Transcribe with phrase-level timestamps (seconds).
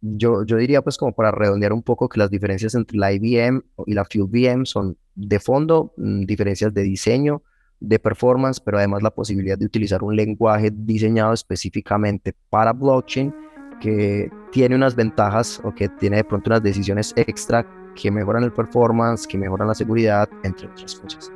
[0.00, 3.62] yo, yo diría pues como para redondear un poco que las diferencias entre la IBM
[3.86, 7.42] y la FuelVM son de fondo, mm, diferencias de diseño,
[7.80, 13.34] de performance, pero además la posibilidad de utilizar un lenguaje diseñado específicamente para blockchain
[13.80, 18.52] que tiene unas ventajas o que tiene de pronto unas decisiones extra que mejoran el
[18.52, 21.32] performance, que mejoran la seguridad, entre otras cosas.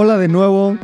[0.00, 0.78] Hola de nuevo,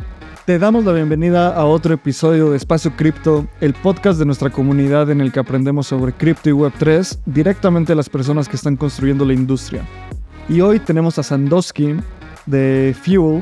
[0.45, 5.09] te damos la bienvenida a otro episodio de Espacio Cripto, el podcast de nuestra comunidad
[5.09, 9.23] en el que aprendemos sobre cripto y Web3 directamente a las personas que están construyendo
[9.23, 9.87] la industria.
[10.49, 11.95] Y hoy tenemos a Sandowski
[12.45, 13.41] de Fuel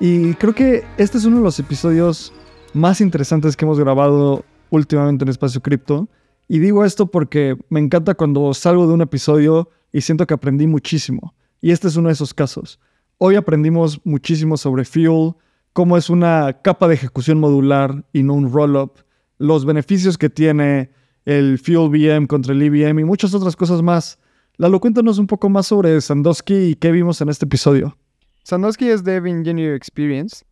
[0.00, 2.32] y creo que este es uno de los episodios
[2.72, 6.08] más interesantes que hemos grabado últimamente en Espacio Cripto.
[6.48, 10.66] Y digo esto porque me encanta cuando salgo de un episodio y siento que aprendí
[10.66, 11.34] muchísimo.
[11.60, 12.80] Y este es uno de esos casos.
[13.18, 15.34] Hoy aprendimos muchísimo sobre Fuel,
[15.72, 18.98] cómo es una capa de ejecución modular y no un rollup,
[19.38, 20.90] los beneficios que tiene
[21.24, 24.18] el Fuel VM contra el EVM y muchas otras cosas más.
[24.56, 27.96] Lalo, cuéntanos un poco más sobre Sandowski y qué vimos en este episodio.
[28.42, 30.44] Sandowski es Dev Engineer Experience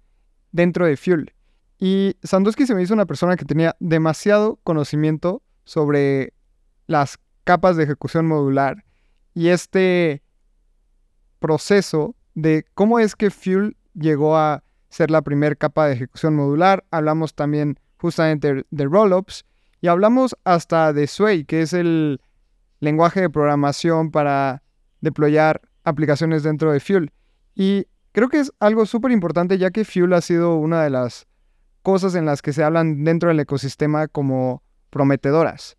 [0.52, 1.32] dentro de Fuel.
[1.80, 6.32] Y Sandowski se me hizo una persona que tenía demasiado conocimiento sobre
[6.86, 8.84] las capas de ejecución modular
[9.34, 10.22] y este
[11.40, 16.84] proceso de cómo es que Fuel llegó a ser la primera capa de ejecución modular.
[16.90, 19.44] Hablamos también justamente de rollups
[19.80, 22.20] y hablamos hasta de Sway, que es el
[22.80, 24.62] lenguaje de programación para
[25.00, 27.12] deployar aplicaciones dentro de Fuel.
[27.54, 31.26] Y creo que es algo súper importante ya que Fuel ha sido una de las
[31.82, 35.76] cosas en las que se hablan dentro del ecosistema como prometedoras.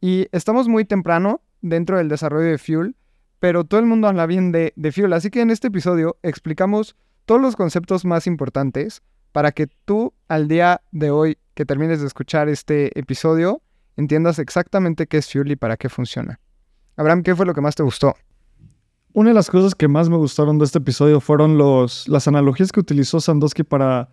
[0.00, 2.96] Y estamos muy temprano dentro del desarrollo de Fuel
[3.46, 5.12] pero todo el mundo habla bien de, Fuel.
[5.12, 10.48] Así que en este episodio explicamos todos los conceptos más importantes para que tú al
[10.48, 13.62] día de hoy que termines de escuchar este episodio
[13.96, 16.40] entiendas exactamente qué es Fuel y para qué funciona.
[16.96, 18.16] Abraham, ¿qué fue lo que más te gustó?
[19.12, 22.72] Una de las cosas que más me gustaron de este episodio fueron los, las analogías
[22.72, 24.08] que utilizó Sandowski para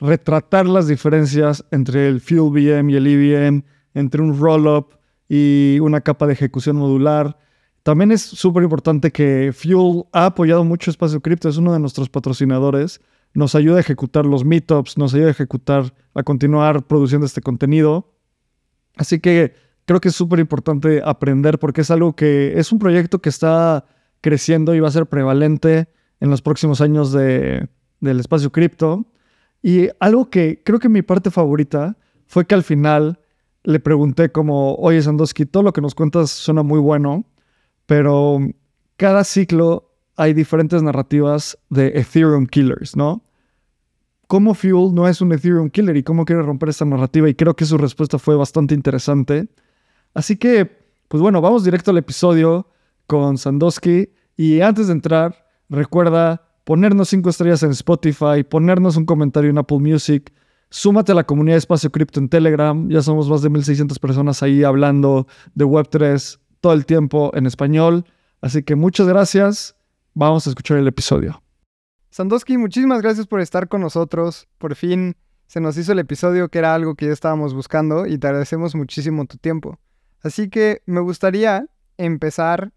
[0.00, 3.62] retratar las diferencias entre el Fuel VM y el EVM,
[3.94, 4.94] entre un rollup
[5.28, 7.38] y una capa de ejecución modular,
[7.82, 12.08] también es súper importante que Fuel ha apoyado mucho Espacio Cripto, es uno de nuestros
[12.08, 13.00] patrocinadores.
[13.34, 18.12] Nos ayuda a ejecutar los meetups, nos ayuda a ejecutar, a continuar produciendo este contenido.
[18.96, 19.54] Así que
[19.84, 23.86] creo que es súper importante aprender porque es algo que es un proyecto que está
[24.20, 25.88] creciendo y va a ser prevalente
[26.20, 27.68] en los próximos años de,
[28.00, 29.06] del espacio cripto.
[29.60, 33.18] Y algo que creo que mi parte favorita fue que al final
[33.64, 37.24] le pregunté como, oye Sandowski, todo lo que nos cuentas suena muy bueno,
[37.86, 38.38] pero
[38.96, 43.24] cada ciclo hay diferentes narrativas de Ethereum killers, ¿no?
[44.26, 47.28] ¿Cómo Fuel no es un Ethereum killer y cómo quiere romper esta narrativa?
[47.28, 49.48] Y creo que su respuesta fue bastante interesante.
[50.14, 50.70] Así que,
[51.08, 52.66] pues bueno, vamos directo al episodio
[53.06, 54.08] con Sandowski.
[54.36, 59.78] Y antes de entrar, recuerda ponernos cinco estrellas en Spotify, ponernos un comentario en Apple
[59.78, 60.32] Music,
[60.70, 62.88] súmate a la comunidad de Espacio Cripto en Telegram.
[62.88, 68.06] Ya somos más de 1600 personas ahí hablando de Web3, todo el tiempo en español.
[68.40, 69.76] Así que muchas gracias.
[70.14, 71.42] Vamos a escuchar el episodio.
[72.10, 74.48] Sandowski, muchísimas gracias por estar con nosotros.
[74.58, 78.16] Por fin se nos hizo el episodio que era algo que ya estábamos buscando y
[78.16, 79.78] te agradecemos muchísimo tu tiempo.
[80.22, 81.66] Así que me gustaría
[81.98, 82.72] empezar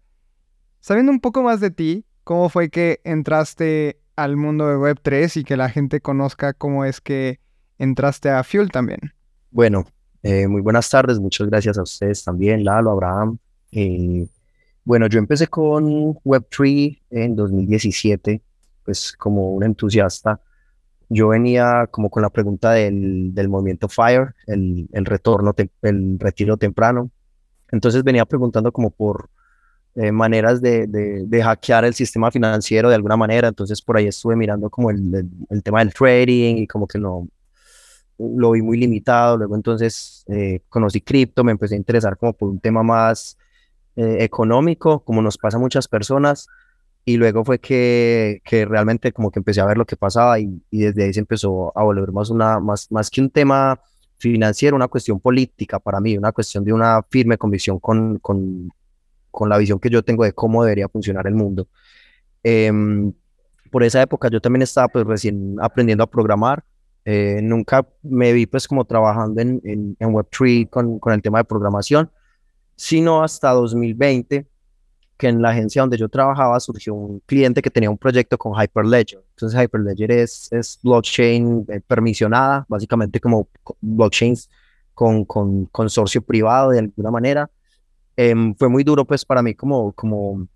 [0.80, 5.44] sabiendo un poco más de ti, cómo fue que entraste al mundo de Web3 y
[5.44, 7.38] que la gente conozca cómo es que
[7.78, 9.12] entraste a Fuel también.
[9.50, 9.84] Bueno,
[10.22, 13.38] eh, muy buenas tardes, muchas gracias a ustedes también, Lalo, Abraham,
[13.72, 14.26] eh,
[14.84, 18.40] bueno, yo empecé con Web3 en 2017,
[18.84, 20.40] pues como un entusiasta.
[21.08, 26.56] Yo venía como con la pregunta del, del movimiento FIRE, el, el retorno, el retiro
[26.56, 27.10] temprano.
[27.70, 29.28] Entonces venía preguntando como por
[29.96, 33.48] eh, maneras de, de, hackear el sistema financiero de alguna manera.
[33.48, 37.26] Entonces por ahí estuve mirando como el, el, tema del trading y como que no
[38.18, 39.38] lo vi muy limitado.
[39.38, 43.38] Luego entonces eh, conocí cripto, me empecé a interesar como por un tema más
[43.96, 46.48] eh, económico, como nos pasa a muchas personas,
[47.04, 50.62] y luego fue que, que, realmente como que empecé a ver lo que pasaba y,
[50.70, 53.80] y, desde ahí se empezó a volver más, una, más, más que un tema
[54.18, 58.70] financiero, una cuestión política para mí, una cuestión de una firme convicción con, con,
[59.30, 61.68] con la visión que yo tengo de cómo debería funcionar el mundo.
[62.42, 63.12] Em,
[63.70, 66.64] por esa época yo también estaba pues recién aprendiendo a programar,
[67.04, 71.44] eh, nunca me vi pues como trabajando en, en, Web3 con, con el tema de
[71.44, 72.10] programación,
[72.76, 74.46] sino hasta 2020,
[75.16, 78.52] que en la agencia donde yo trabajaba surgió un cliente que tenía un proyecto con
[78.52, 79.24] Hyperledger.
[79.30, 83.48] Entonces Hyperledger es, es blockchain eh, permisionada, básicamente como
[83.80, 84.50] blockchains
[84.92, 87.50] con, con consorcio privado de alguna manera.
[88.16, 90.46] Em, fue muy duro pues para mí como, como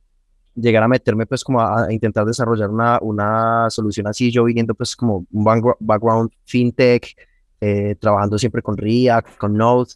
[0.54, 4.96] llegar a meterme pues como a, intentar desarrollar una, una solución así, yo viniendo pues
[4.96, 7.16] como un background fintech,
[7.60, 9.92] eh, trabajando siempre con React, con Node,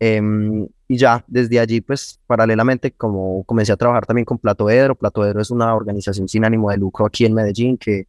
[0.00, 5.40] em, y ya desde allí pues paralelamente como comencé a trabajar también con Platoedro, Platoedro
[5.40, 8.06] es una organización sin ánimo de lucro aquí en Medellín que,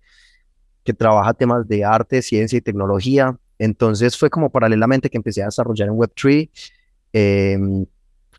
[0.83, 5.45] que trabaja temas de arte, ciencia y tecnología, entonces fue como paralelamente que empecé a
[5.45, 6.49] desarrollar en Web3,
[7.13, 7.85] em,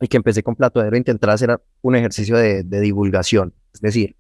[0.01, 4.17] y que empecé con Platoedro a intentar hacer un ejercicio de, divulgación, es decir,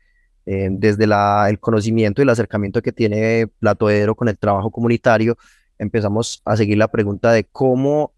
[0.46, 5.36] eh, desde la, el conocimiento y el acercamiento que tiene Platoedro con el trabajo comunitario,
[5.78, 8.12] empezamos a seguir la pregunta de cómo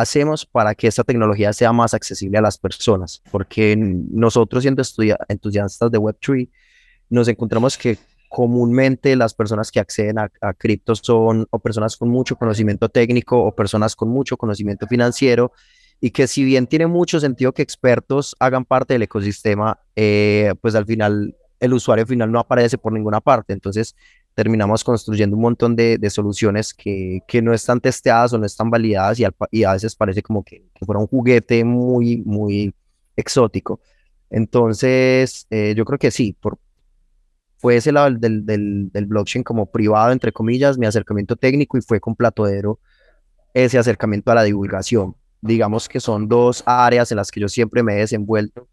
[0.00, 4.82] hacemos para que esta tecnología sea más accesible a las personas, porque nosotros siendo
[5.28, 6.48] entusiastas de Web3,
[7.08, 7.98] nos encontramos que
[8.28, 10.54] comúnmente las personas que acceden a, a
[10.94, 15.52] son o personas con mucho conocimiento técnico o personas con mucho conocimiento financiero
[16.00, 20.74] y que si bien tiene mucho sentido que expertos hagan parte del ecosistema, eh, pues
[20.74, 23.52] al final el usuario final no aparece por ninguna parte.
[23.52, 23.96] Entonces
[24.36, 29.18] terminamos construyendo un montón de, soluciones que, que, no están testeadas o no están validadas
[29.18, 32.72] y, y a veces parece como que, fuera un juguete muy, muy
[33.16, 33.80] exótico.
[34.30, 36.58] Entonces, eh, yo creo que sí, por,
[37.58, 41.80] fue ese lado del, del, del, blockchain como privado, entre comillas, mi acercamiento técnico y
[41.80, 42.78] fue con Platodero
[43.54, 47.82] ese acercamiento a la divulgación digamos que son dos áreas en las que yo siempre
[47.82, 48.68] me he desenvuelto.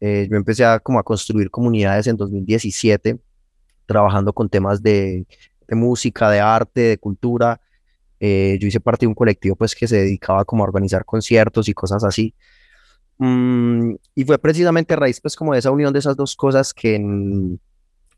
[0.00, 3.18] Eh, yo empecé a, como a construir comunidades en 2017,
[3.88, 5.26] trabajando con temas de,
[5.66, 7.60] de música, de arte, de cultura.
[8.20, 11.68] Eh, yo hice parte de un colectivo pues que se dedicaba como a organizar conciertos
[11.68, 12.34] y cosas así.
[13.16, 16.72] Mm, y fue precisamente a raíz pues como de esa unión de esas dos cosas
[16.74, 17.58] que en,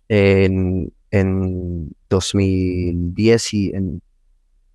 [0.08, 4.02] en, en 2010 y en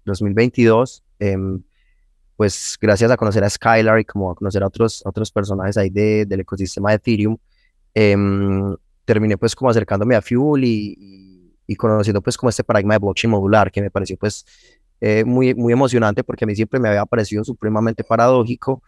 [0.05, 1.61] 2022 eh, em,
[2.37, 5.89] pues gracias a conocer a Skylar y como a conocer a otros, otros personajes ahí
[5.89, 7.37] de, del ecosistema de Ethereum,
[7.93, 12.99] em, terminé pues como acercándome a Fuel y, y, conociendo pues como este paradigma de
[12.99, 14.45] blockchain modular que me pareció pues
[15.01, 18.81] eh, muy, muy emocionante porque a mí siempre me había parecido supremamente paradójico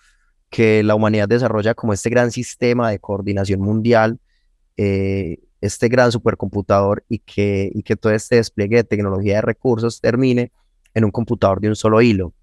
[0.50, 4.20] que la humanidad desarrolla como este gran sistema de coordinación mundial,
[4.78, 10.00] eh, este gran supercomputador y que, y que todo este despliegue de tecnología de recursos
[10.00, 10.52] termine
[10.94, 12.34] en un computador de un solo hilo.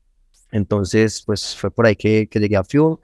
[0.53, 2.99] Entonces, pues fue por ahí que, llegué a Fuel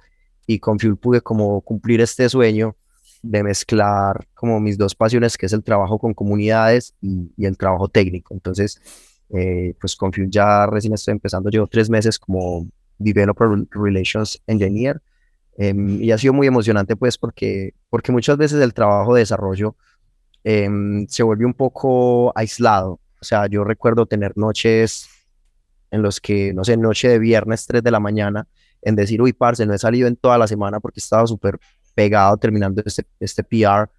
[0.46, 2.76] y con Fuel pude como cumplir este sueño
[3.22, 7.88] de mezclar como mis dos pasiones, que es el trabajo con comunidades y, el trabajo
[7.88, 8.34] técnico.
[8.34, 8.81] Entonces,
[9.31, 12.67] eh, pues con ya recién estoy empezando, llevo tres meses como
[12.99, 15.00] Developer Relations Engineer
[15.56, 19.76] em, y ha sido muy emocionante pues porque, porque muchas veces el trabajo de desarrollo
[20.44, 23.00] em, se vuelve un poco aislado.
[23.20, 25.08] O sea, yo recuerdo tener noches
[25.90, 28.46] en los que, no sé, noche de viernes, 3 de la mañana,
[28.82, 31.58] en decir, uy, parce, no he salido en toda la semana porque estaba súper
[32.00, 33.91] pegado terminando este, este PR.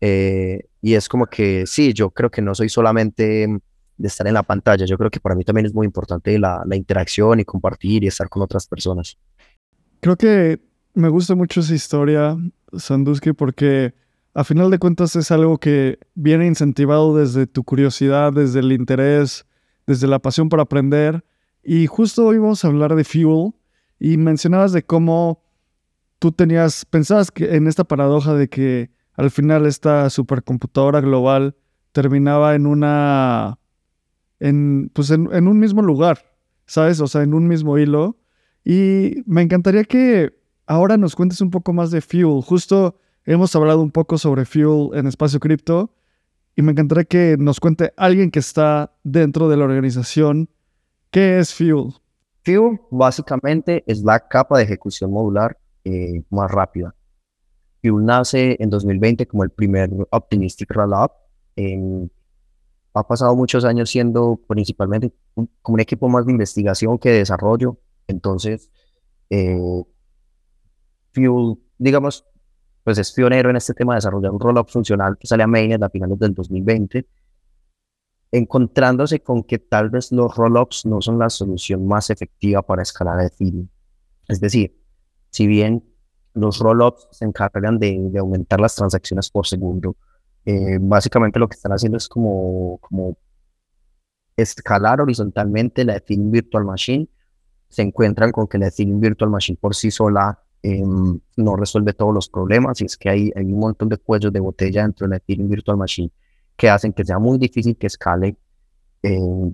[0.00, 3.48] Eh, y es como que, sí, yo creo que no soy solamente
[3.96, 6.62] de estar en la pantalla, yo creo que para mí también es muy importante la,
[6.66, 9.16] la interacción y compartir y estar con otras personas.
[10.00, 10.60] Creo que
[10.92, 12.36] me gusta mucho esa historia,
[12.76, 13.94] Sanduski, porque
[14.34, 19.46] a final de cuentas es algo que viene incentivado desde tu curiosidad, desde el interés,
[19.86, 21.24] desde la pasión por aprender
[21.68, 23.52] y justo hoy vamos a hablar de Fuel
[23.98, 25.42] y mencionabas de cómo
[26.18, 31.56] tú tenías, pensabas que en esta paradoja de que al final esta supercomputadora global
[31.92, 33.58] terminaba en una,
[34.40, 36.18] en, pues en, en un mismo lugar,
[36.66, 37.00] ¿sabes?
[37.00, 38.18] O sea, en un mismo hilo.
[38.64, 42.42] Y me encantaría que ahora nos cuentes un poco más de Fuel.
[42.42, 45.94] Justo hemos hablado un poco sobre Fuel en Espacio Cripto
[46.54, 50.50] y me encantaría que nos cuente alguien que está dentro de la organización
[51.10, 51.94] ¿Qué es Fuel?
[52.44, 55.56] Fuel básicamente es la capa de ejecución modular
[55.86, 56.92] eh, más rápida.
[57.80, 61.12] Fuel nace en 2020 como el primer Optimistic Rollup.
[62.94, 65.12] ha pasado muchos años siendo principalmente
[65.62, 67.78] como un equipo más de investigación que de desarrollo.
[68.08, 68.68] Entonces,
[69.30, 69.84] eh,
[71.12, 72.24] Fuel, digamos,
[72.82, 75.82] pues es pionero en este tema de desarrollar un rollup funcional que sale a mainnet
[75.82, 77.06] a finales del 2020
[78.32, 83.20] encontrándose con que tal vez los rollups no son la solución más efectiva para escalar
[83.24, 83.68] Ethereum.
[84.26, 84.76] Es decir,
[85.36, 85.84] si bien
[86.32, 89.94] los rollups se encargan de, aumentar las transacciones por segundo,
[90.46, 93.18] eh, básicamente lo que están haciendo es como, como
[94.34, 97.06] escalar horizontalmente la Ethereum Virtual Machine.
[97.68, 102.14] Se encuentran con que la Ethereum Virtual Machine por sí sola em, no resuelve todos
[102.14, 105.10] los problemas y es que hay, hay un montón de cuellos de botella dentro de
[105.10, 106.10] la Ethereum Virtual Machine
[106.56, 108.38] que hacen que sea muy difícil que escale.
[109.02, 109.52] Em,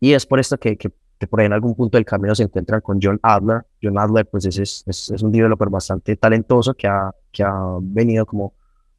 [0.00, 0.92] y es por esto que, que,
[1.26, 3.66] por ahí en algún punto del camino se encuentran con John Adler.
[3.82, 8.24] John Adler pues es, es, es un developer bastante talentoso que ha, que ha venido
[8.24, 8.54] como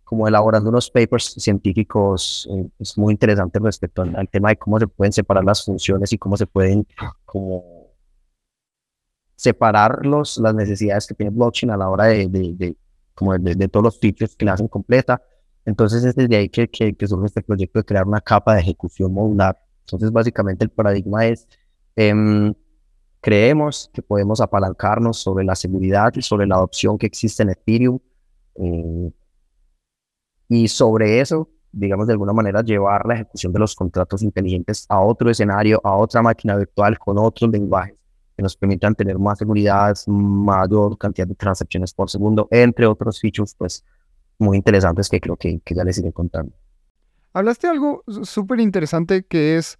[0.09, 4.87] como elaborando unos papers científicos eh, es muy interesante respecto al, tema de cómo se
[4.87, 6.87] pueden separar las funciones y cómo se pueden
[7.25, 7.93] como
[9.35, 12.75] separar los, las necesidades que tiene blockchain a la hora de, de,
[13.13, 15.21] como de, todos los features que la hacen completa.
[15.63, 18.61] Entonces es desde ahí que, que, que, surge este proyecto de crear una capa de
[18.61, 19.57] ejecución modular.
[19.81, 21.47] Entonces básicamente el paradigma es,
[21.99, 22.53] em,
[23.19, 27.99] creemos que podemos apalancarnos sobre la seguridad y sobre la adopción que existe en Ethereum.
[28.55, 29.11] Eh,
[30.47, 35.01] y sobre eso, digamos, de alguna manera llevar la ejecución de los contratos inteligentes a
[35.01, 37.95] otro escenario, a otra máquina virtual con otros lenguajes
[38.37, 43.53] que nos permitan tener más seguridad, mayor cantidad de transacciones por segundo, entre otros features,
[43.55, 43.83] pues,
[44.37, 46.53] muy interesantes que creo que, que ya les iré contando.
[47.33, 49.77] Hablaste de algo súper interesante que es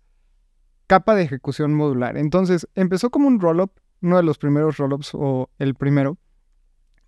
[0.89, 2.17] capa de ejecución modular.
[2.17, 6.17] Entonces, empezó como un rollup, uno de los primeros rollups o el primero,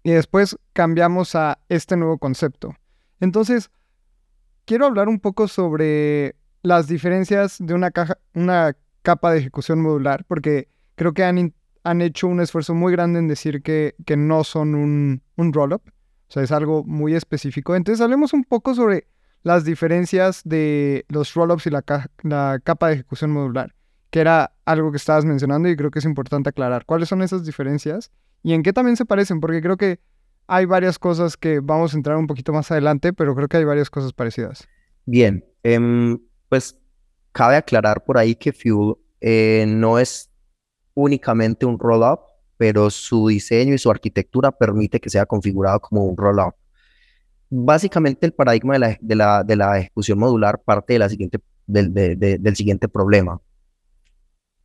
[0.03, 2.75] y después cambiamos a este nuevo concepto.
[3.19, 3.71] Entonces,
[4.65, 10.25] quiero hablar un poco sobre las diferencias de una, caja, una capa de ejecución modular,
[10.25, 11.51] porque creo que han,
[11.83, 15.81] han hecho un esfuerzo muy grande en decir que, que no son un, un roll-up,
[15.87, 17.75] o sea, es algo muy específico.
[17.75, 19.07] Entonces, hablemos un poco sobre
[19.43, 23.73] las diferencias de los roll-ups y la, capa de ejecución modular,
[24.09, 26.85] que era algo que estabas mencionando y creo que es importante aclarar.
[26.85, 28.11] ¿Cuáles son esas diferencias
[28.43, 29.39] y en qué también se parecen?
[29.39, 29.99] Porque creo que
[30.47, 33.63] hay varias cosas que vamos a entrar un poquito más adelante, pero creo que hay
[33.63, 34.67] varias cosas parecidas.
[35.05, 36.19] Bien, em,
[36.49, 36.77] pues
[37.31, 40.29] cabe aclarar por ahí que Fuel eh, no es
[40.93, 42.19] únicamente un roll-up,
[42.57, 46.53] pero su diseño y su arquitectura permite que sea configurado como un roll-up.
[47.53, 51.39] Básicamente el paradigma de la, de la, de la ejecución modular parte de la siguiente,
[51.67, 53.41] del, siguiente problema.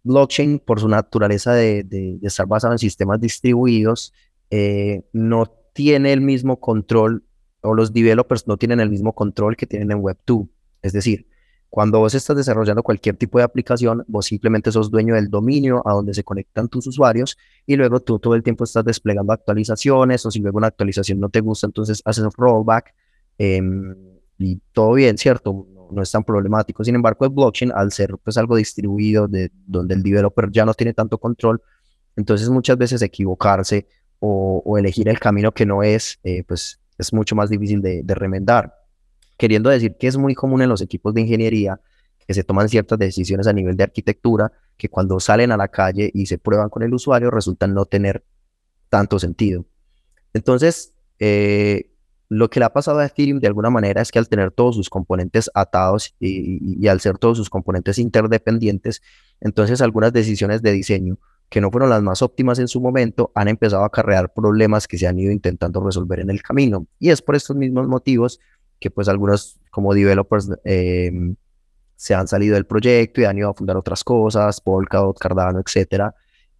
[0.04, 4.12] Blockchain, por su naturaleza de, estar basado en sistemas distribuidos,
[4.50, 7.24] eh, no tiene el mismo control
[7.60, 10.48] o los developers no tienen el mismo control que tienen en Web2.
[10.82, 11.26] Es decir,
[11.68, 15.92] cuando vos estás desarrollando cualquier tipo de aplicación, vos simplemente sos dueño del dominio a
[15.92, 20.30] donde se conectan tus usuarios y luego tú todo el tiempo estás desplegando actualizaciones o
[20.30, 22.94] si luego una actualización no te gusta, entonces haces un rollback
[23.38, 23.94] em,
[24.38, 25.66] y todo bien, ¿cierto?
[25.90, 26.82] No, es tan problemático.
[26.82, 30.74] Sin embargo, el blockchain, al ser pues algo distribuido de donde el developer ya no
[30.74, 31.62] tiene tanto control,
[32.16, 33.86] entonces muchas veces equivocarse
[34.18, 38.74] o, elegir el camino que no es, eh, pues es mucho más difícil de, remendar.
[39.36, 41.80] Queriendo decir que es muy común en los equipos de ingeniería
[42.26, 46.10] que se toman ciertas decisiones a nivel de arquitectura que cuando salen a la calle
[46.12, 48.24] y se prueban con el usuario resultan no tener
[48.88, 49.64] tanto sentido.
[50.34, 51.90] Entonces, eh,
[52.28, 54.74] lo que le ha pasado a Ethereum de alguna manera es que al tener todos
[54.74, 59.02] sus componentes atados y, y, al ser todos sus componentes interdependientes,
[59.40, 63.48] entonces algunas decisiones de diseño que no fueron las más óptimas en su momento, han
[63.48, 66.86] empezado a acarrear problemas que se han ido intentando resolver en el camino.
[66.98, 68.40] Y es por estos mismos motivos
[68.80, 71.36] que pues algunos como developers em,
[71.96, 76.12] se han salido del proyecto y han ido a fundar otras cosas, Polkadot, Cardano, etc.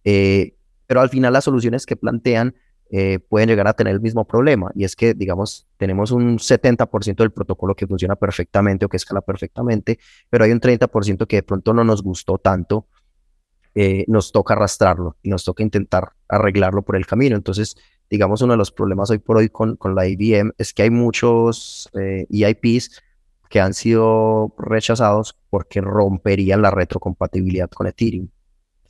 [0.03, 0.55] Eh,
[0.85, 2.55] pero al final las soluciones que plantean
[2.89, 7.17] eh, pueden llegar a tener el mismo problema y es que, digamos, tenemos un 70%
[7.17, 11.43] del protocolo que funciona perfectamente o que escala perfectamente, pero hay un 30% que de
[11.43, 12.87] pronto no nos gustó tanto
[13.79, 17.35] eh, nos toca arrastrarlo y nos toca intentar arreglarlo por el camino.
[17.35, 17.77] Entonces,
[18.09, 20.89] digamos, uno de los problemas hoy por hoy con, con la IBM es que hay
[20.89, 28.27] muchos EIPs eh, e que han sido rechazados porque romperían la retrocompatibilidad con Ethereum.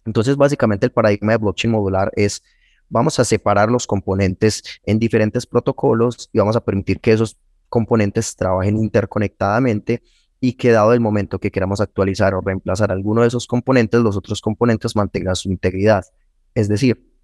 [0.06, 2.42] Entonces, básicamente el paradigma de blockchain modular es
[2.90, 7.38] vamos a separar los componentes en diferentes protocolos y vamos a permitir que esos
[7.70, 10.02] componentes trabajen interconectadamente
[10.40, 14.16] y que dado el momento que queramos actualizar o reemplazar alguno de esos componentes, los
[14.16, 16.06] otros componentes mantengan su integridad.
[16.54, 17.17] Es decir,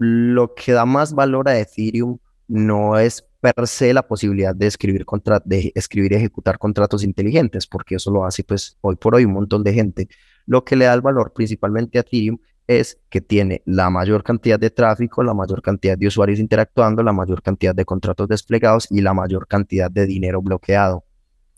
[0.00, 5.04] lo que da más valor a Ethereum no es per se la posibilidad de escribir,
[5.44, 9.34] de escribir y ejecutar contratos inteligentes, porque eso lo hace pues hoy por hoy un
[9.34, 10.08] montón de gente.
[10.46, 14.58] Lo que le da el valor principalmente a Ethereum es que tiene la mayor cantidad
[14.58, 19.02] de tráfico, la mayor cantidad de usuarios interactuando, la mayor cantidad de contratos desplegados y
[19.02, 21.04] la mayor cantidad de dinero bloqueado.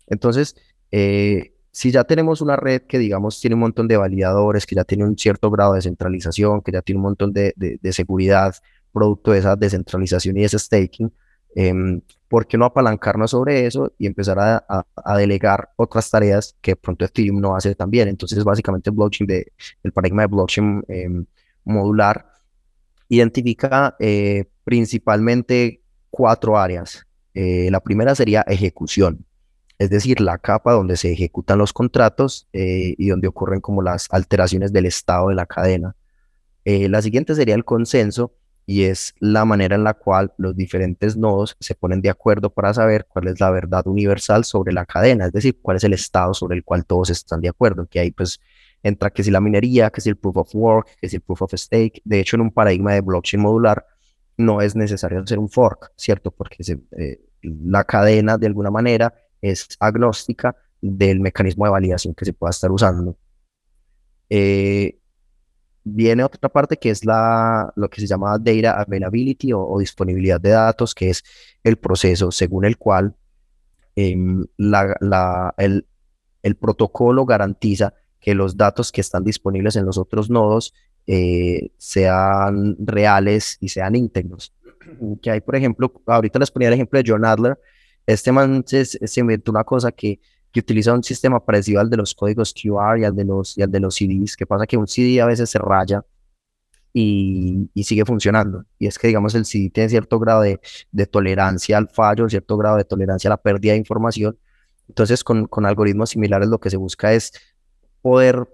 [0.09, 0.57] Entonces,
[0.91, 4.85] eh, si ya tenemos una red que, digamos, tiene un montón de validadores, que ya
[4.85, 7.55] tiene un cierto grado de centralización, que ya tiene un montón de,
[7.93, 8.55] seguridad
[8.93, 11.11] producto de esa descentralización y ese staking,
[11.55, 14.87] em, ¿por qué no apalancarnos sobre eso y empezar a,
[15.17, 18.09] delegar otras tareas que pronto Ethereum no hace también?
[18.09, 19.53] Entonces, básicamente, el blockchain de,
[19.83, 21.27] el paradigma de blockchain em,
[21.65, 22.27] modular
[23.09, 27.07] identifica eh, principalmente cuatro áreas.
[27.35, 29.25] Eh, la primera sería ejecución,
[29.83, 34.09] es decir, la capa donde se ejecutan los contratos eh, y donde ocurren como las
[34.11, 35.97] alteraciones del estado de la cadena.
[36.65, 38.33] la siguiente sería el consenso
[38.67, 42.73] y es la manera en la cual los diferentes nodos se ponen de acuerdo para
[42.73, 46.33] saber cuál es la verdad universal sobre la cadena, es decir, cuál es el estado
[46.35, 48.41] sobre el cual todos están de acuerdo, que ahí pues
[48.83, 51.43] entra que si la minería, que si el proof of work, que si el proof
[51.43, 52.01] of stake.
[52.05, 53.87] De hecho, en un paradigma de blockchain modular
[54.37, 56.31] no es necesario hacer un fork, ¿cierto?
[56.31, 56.65] Porque
[56.99, 62.51] eh, la cadena de alguna manera es agnóstica del mecanismo de validación que se pueda
[62.51, 63.17] estar usando.
[64.31, 64.99] Eh,
[65.85, 70.51] viene otra parte que es la, lo que se llama data availability o, disponibilidad de
[70.51, 71.23] datos, que es
[71.63, 73.15] el proceso según el cual
[73.97, 75.87] em, la, el,
[76.43, 80.73] el protocolo garantiza que los datos que están disponibles en los otros nodos
[81.07, 84.55] eh, sean reales y sean íntegros.
[85.23, 87.59] Que hay, por ejemplo, ahorita les ponía el ejemplo de John Adler.
[88.07, 92.15] Este man se, inventó una cosa que, que, utiliza un sistema parecido al de los
[92.15, 94.37] códigos QR y al de los, y al de los CDs.
[94.37, 96.05] Que pasa que un CD a veces se raya
[96.93, 98.65] y, y, sigue funcionando.
[98.79, 102.57] Y es que, digamos, el CD tiene cierto grado de, de, tolerancia al fallo, cierto
[102.57, 104.39] grado de tolerancia a la pérdida de información.
[104.89, 107.33] Entonces, con, con algoritmos similares, lo que se busca es
[108.03, 108.49] poder,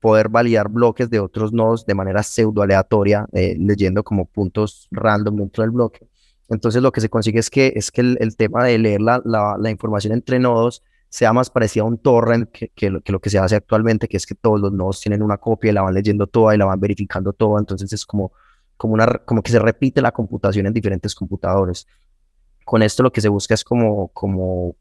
[0.00, 5.36] poder validar bloques de otros nodos de manera pseudo aleatoria, eh, leyendo como puntos random
[5.36, 6.08] dentro del bloque.
[6.48, 9.70] Entonces lo que se consigue es que, es que el, tema de leer la, la,
[9.70, 13.30] información entre nodos sea más parecido a un torrent que, que, lo, que, lo, que
[13.30, 15.94] se hace actualmente, que es que todos los nodos tienen una copia y la van
[15.94, 17.60] leyendo toda y la van verificando toda.
[17.60, 18.32] Entonces es como,
[18.76, 21.86] como, una, como que se repite la computación en diferentes computadores.
[22.64, 24.76] Con esto lo que se busca es como, como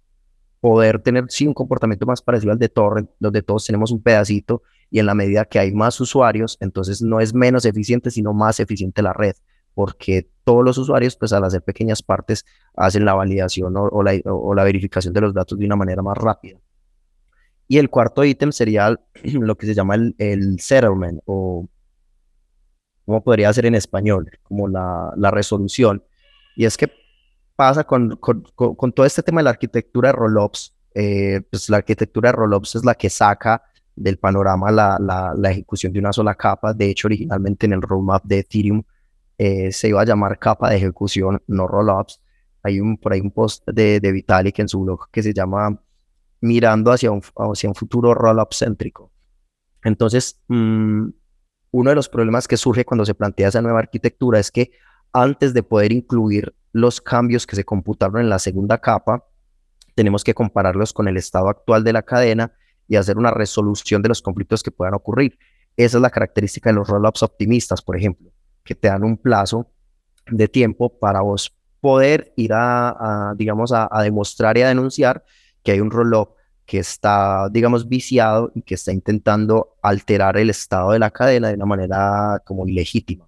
[0.59, 4.63] poder tener sí un comportamiento más parecido al de torrent, donde todos tenemos un pedacito
[4.89, 8.59] y en la medida que hay más usuarios, entonces no es menos eficiente, sino más
[8.59, 9.35] eficiente la red,
[9.77, 14.55] porque todos los usuarios, pues al hacer pequeñas partes, hacen la validación o, la, o
[14.55, 16.57] la verificación de los datos de una manera más rápida.
[17.67, 21.69] Y el cuarto ítem sería lo que se llama el, el settlement o
[23.05, 24.31] ¿cómo podría ser en español?
[24.41, 26.03] Como la, la resolución.
[26.55, 26.91] Y es que
[27.55, 30.73] pasa con, con, con, todo este tema de la arquitectura de rollups?
[30.95, 33.61] Eh, pues la arquitectura de rollups es la que saca
[33.95, 36.73] del panorama la, la, la, ejecución de una sola capa.
[36.73, 38.81] De hecho, originalmente en el roadmap de Ethereum
[39.37, 42.21] eh, se iba a llamar capa de ejecución, no rollups.
[42.63, 45.81] Hay un, por ahí un post de, de Vitalik en su blog que se llama
[46.41, 49.11] Mirando hacia un, hacia un futuro rollup céntrico.
[49.83, 51.09] Entonces, mm,
[51.71, 54.71] uno de los problemas que surge cuando se plantea esa nueva arquitectura es que
[55.13, 59.25] antes de poder incluir los cambios que se computaron en la segunda capa,
[59.95, 62.53] tenemos que compararlos con el estado actual de la cadena
[62.87, 65.37] y hacer una resolución de los conflictos que puedan ocurrir.
[65.75, 68.31] Esa es la característica de los rollups optimistas, por ejemplo,
[68.67, 69.65] que te dan un plazo
[70.29, 75.23] de tiempo para vos poder ir a, digamos, a, demostrar y a denunciar
[75.63, 76.31] que hay un rollup
[76.65, 81.53] que está, digamos, viciado y que está intentando alterar el estado de la cadena de
[81.53, 83.25] una manera como ilegítima.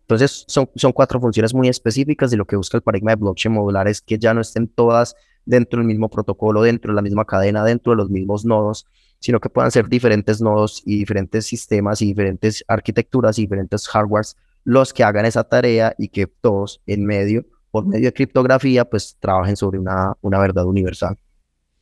[0.00, 3.54] Entonces, son, son cuatro funciones muy específicas y lo que busca el paradigma de blockchain
[3.54, 5.14] modular es que ya no estén todas
[5.44, 8.86] dentro del mismo protocolo, dentro de la misma cadena, dentro de los mismos nodos,
[9.20, 14.36] sino que puedan ser diferentes nodos y diferentes sistemas y diferentes arquitecturas y diferentes hardwares
[14.64, 19.16] los que hagan esa tarea y que todos en medio, por medio de criptografía, pues
[19.20, 21.16] trabajen sobre una, una verdad universal.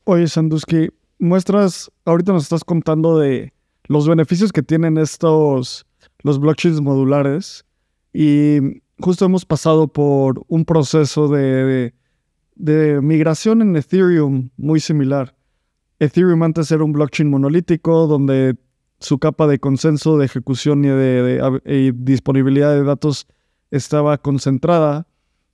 [0.05, 3.53] Oye, Sanduski, muestras, ahorita nos estás contando de
[3.85, 5.87] los beneficios que tienen estos,
[6.23, 7.64] los blockchains modulares
[8.12, 11.95] y justo hemos pasado por un proceso de,
[12.55, 15.35] de, migración en Ethereum muy similar.
[15.99, 18.57] Ethereum antes era un blockchain monolítico donde
[19.00, 23.26] su capa de consenso, de ejecución y de, disponibilidad de datos
[23.70, 25.06] estaba concentrada.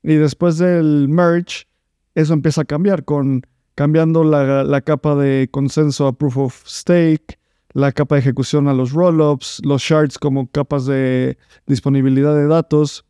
[0.02, 1.66] Y después del merge,
[2.14, 7.38] eso empieza a cambiar, con cambiando la, la capa de consenso a proof of stake,
[7.72, 13.04] la capa de ejecución a los rollups, los shards como capas de disponibilidad de datos.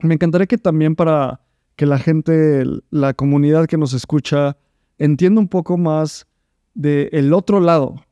[0.00, 1.42] Me encantaría que también para
[1.76, 4.56] que la gente, la comunidad que nos escucha,
[4.98, 6.26] entienda un poco más
[6.74, 8.02] del otro lado.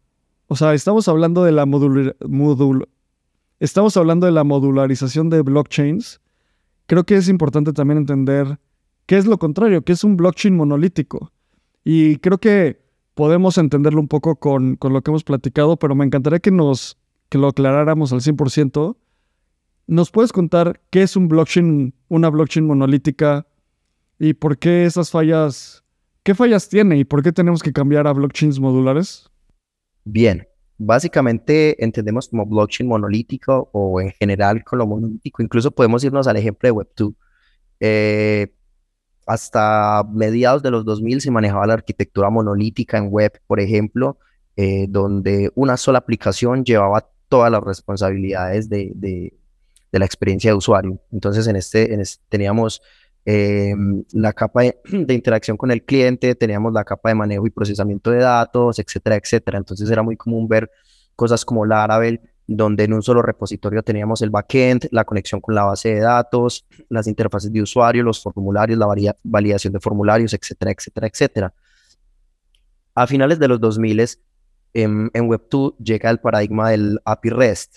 [0.49, 1.67] O sea, estamos hablando de la
[3.61, 6.21] estamos hablando de la modularización de blockchains.
[6.87, 8.59] Creo que es importante también entender
[9.05, 11.33] qué es lo contrario, qué es un blockchain monolítico.
[11.85, 12.81] Y creo que
[13.13, 16.97] podemos entenderlo un poco con, con, lo que hemos platicado, pero me encantaría que nos
[17.29, 18.97] que lo aclaráramos al 100%.
[19.87, 23.47] ¿Nos puedes contar qué es un blockchain, una blockchain monolítica
[24.19, 25.85] y por qué esas fallas,
[26.23, 29.31] qué fallas tiene y por qué tenemos que cambiar a blockchains modulares?
[30.05, 35.43] Bien, básicamente entendemos como blockchain monolítico o en general con lo monolítico.
[35.43, 37.15] Incluso podemos irnos al ejemplo de Web2.
[37.81, 38.55] Eh,
[39.27, 44.19] hasta mediados de los 2000 se manejaba la arquitectura monolítica en web, por ejemplo,
[44.57, 49.35] eh, donde una sola aplicación llevaba todas las responsabilidades de, de,
[49.93, 51.01] la experiencia de usuario.
[51.13, 52.81] Entonces, en este, en este teníamos
[53.25, 53.75] eh,
[54.13, 58.11] la capa de, de, interacción con el cliente, teníamos la capa de manejo y procesamiento
[58.11, 59.59] de datos, etcétera, etcétera.
[59.59, 60.71] Entonces, era muy común ver
[61.15, 65.65] cosas como Laravel donde en un solo repositorio teníamos el backend, la conexión con la
[65.65, 71.07] base de datos, las interfaces de usuario, los formularios, la validación de formularios, etcétera, etcétera,
[71.07, 71.55] etcétera.
[72.95, 74.01] A finales de los 2000
[74.75, 77.77] en, en Web2 llega el paradigma del API REST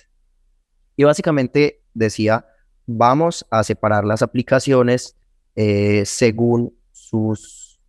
[0.96, 2.46] y básicamente decía,
[2.88, 5.18] vamos a separar las aplicaciones
[5.56, 7.80] eh, según sus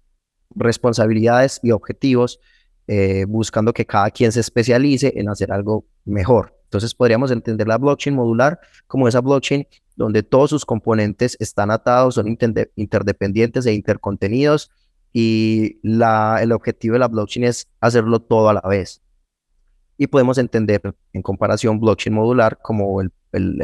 [0.54, 2.40] responsabilidades y objetivos,
[2.86, 6.58] eh, buscando que cada quien se especialice en hacer algo mejor.
[6.64, 12.14] Entonces podríamos entender la blockchain modular como esa blockchain donde todos sus componentes están atados,
[12.14, 12.26] son
[12.76, 14.70] interdependientes e intercontenidos
[15.12, 19.02] y la, el objetivo de la blockchain es hacerlo todo a la vez.
[19.98, 20.80] Y podemos entender
[21.12, 23.60] en comparación blockchain modular como el, el,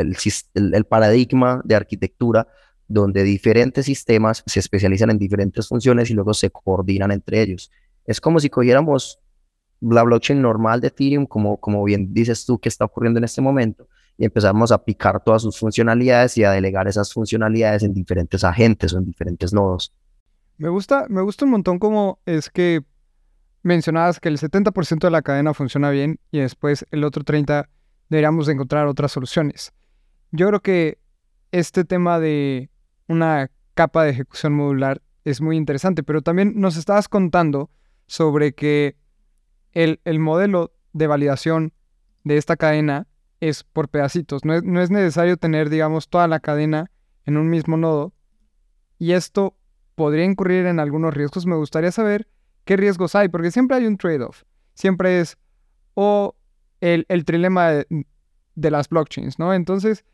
[0.54, 2.46] el, el paradigma de arquitectura
[2.88, 7.70] donde diferentes sistemas se especializan en diferentes funciones y luego se coordinan entre ellos.
[8.06, 9.20] Es como si cogiéramos
[9.80, 13.40] la blockchain normal de Ethereum, como, como bien dices tú que está ocurriendo en este
[13.40, 18.42] momento, y empezamos a aplicar todas sus funcionalidades y a delegar esas funcionalidades en diferentes
[18.42, 19.92] agentes o en diferentes nodos.
[20.56, 22.80] Me gusta, me gusta un montón cómo es que
[23.62, 27.68] mencionabas que el 70% de la cadena funciona bien y después el otro 30%
[28.08, 29.72] deberíamos encontrar otras soluciones.
[30.32, 30.98] Yo creo que
[31.52, 32.70] este tema de
[33.08, 37.70] una capa de ejecución modular es muy interesante, pero también nos estabas contando
[38.06, 38.96] sobre que
[39.72, 41.72] el, modelo de validación
[42.24, 43.06] de esta cadena
[43.40, 44.44] es por pedacitos.
[44.44, 46.90] No es, no es, necesario tener, digamos, toda la cadena
[47.24, 48.12] en un mismo nodo.
[48.98, 49.56] Y esto
[49.94, 51.46] podría incurrir en algunos riesgos.
[51.46, 52.26] Me gustaría saber
[52.64, 54.42] qué riesgos hay, porque siempre hay un trade-off.
[54.74, 55.36] Siempre es
[55.94, 56.36] o
[56.80, 58.06] el, el trilema de,
[58.70, 59.52] las blockchains, ¿no?
[59.52, 60.04] Entonces,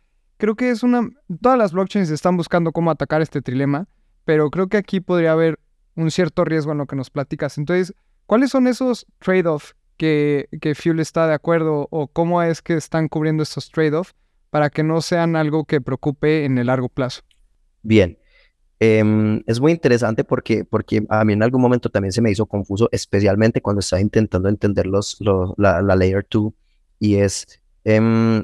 [0.44, 1.08] creo que es una...
[1.40, 3.88] Todas las blockchains están buscando cómo atacar este trilema,
[4.24, 5.58] pero creo que aquí podría haber
[5.96, 7.58] un cierto riesgo en lo que nos platicas.
[7.58, 7.94] Entonces,
[8.26, 13.08] ¿Cuáles son esos trade-offs que, que, Fuel está de acuerdo o cómo es que están
[13.08, 14.14] cubriendo estos trade-offs
[14.50, 17.22] para que no sean algo que preocupe en el largo plazo?
[17.82, 18.18] Bien,
[18.80, 22.46] em, es muy interesante porque, porque a mí en algún momento también se me hizo
[22.46, 25.18] confuso, especialmente cuando estaba intentando entender los,
[25.58, 26.52] la, Layer 2
[27.00, 28.42] y es, em,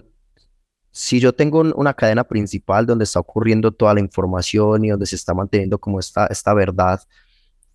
[0.90, 5.16] si yo tengo una cadena principal donde está ocurriendo toda la información y donde se
[5.16, 7.00] está manteniendo como esta, esta verdad,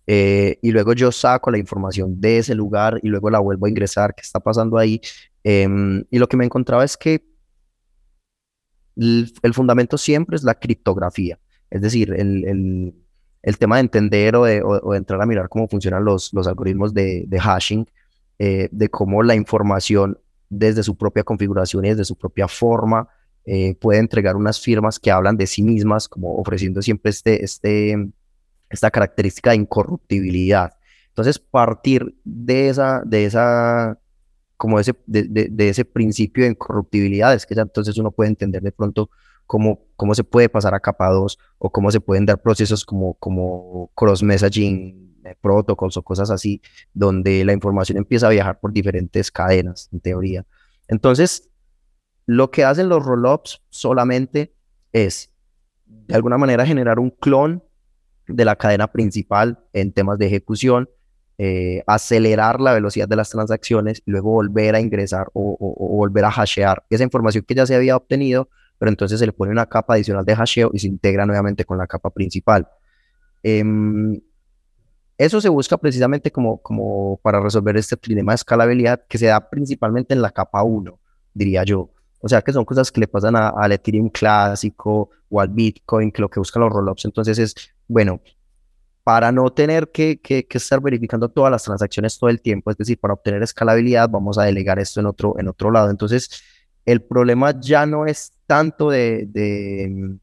[0.06, 3.68] eh, y luego yo saco la información de ese lugar y luego la vuelvo a
[3.68, 5.00] ingresar, qué está pasando ahí.
[5.42, 7.24] Em, y lo que me encontraba es que
[8.96, 11.38] el, fundamento siempre es la criptografía,
[11.70, 12.94] es decir, el, el,
[13.42, 16.94] el tema de entender o de, o, entrar a mirar cómo funcionan los, los algoritmos
[16.94, 17.86] de, de hashing,
[18.38, 23.08] eh, de cómo la información desde su propia configuración y desde su propia forma
[23.44, 27.96] eh, puede entregar unas firmas que hablan de sí mismas, como ofreciendo siempre este, este,
[28.68, 30.72] esta característica de incorruptibilidad.
[31.08, 33.98] Entonces, partir de esa, de esa,
[34.56, 38.72] como ese, de, de, ese principio de incorruptibilidad, es que entonces uno puede entender de
[38.72, 39.10] pronto
[39.46, 43.14] cómo, cómo se puede pasar a capa 2 o cómo se pueden dar procesos como,
[43.14, 46.60] como cross-messaging eh, protocols o cosas así,
[46.94, 50.46] donde la información empieza a viajar por diferentes cadenas, en teoría.
[50.88, 51.50] Entonces,
[52.26, 54.54] lo que hacen los rollups solamente
[54.92, 55.30] es,
[55.84, 57.62] de alguna manera, generar un clon
[58.26, 60.88] de la cadena principal en temas de ejecución,
[61.38, 65.56] eh, acelerar la velocidad de las transacciones y luego volver a ingresar o,
[65.96, 69.52] volver a hashear esa información que ya se había obtenido, pero entonces se le pone
[69.52, 72.68] una capa adicional de hasheo y se integra nuevamente con la capa principal.
[73.42, 74.20] Em,
[75.18, 79.48] eso se busca precisamente como, como para resolver este problema de escalabilidad que se da
[79.48, 80.98] principalmente en la capa 1,
[81.34, 81.90] diría yo.
[82.20, 86.22] O sea, que son cosas que le pasan al Ethereum clásico o al Bitcoin, que
[86.22, 87.04] lo que buscan los rollups.
[87.04, 87.54] Entonces es,
[87.86, 88.20] bueno,
[89.04, 92.98] para no tener que, que, estar verificando todas las transacciones todo el tiempo, es decir,
[92.98, 95.90] para obtener escalabilidad, vamos a delegar esto en otro, en otro lado.
[95.90, 96.42] Entonces,
[96.84, 100.18] el problema ya no es tanto de, de mm,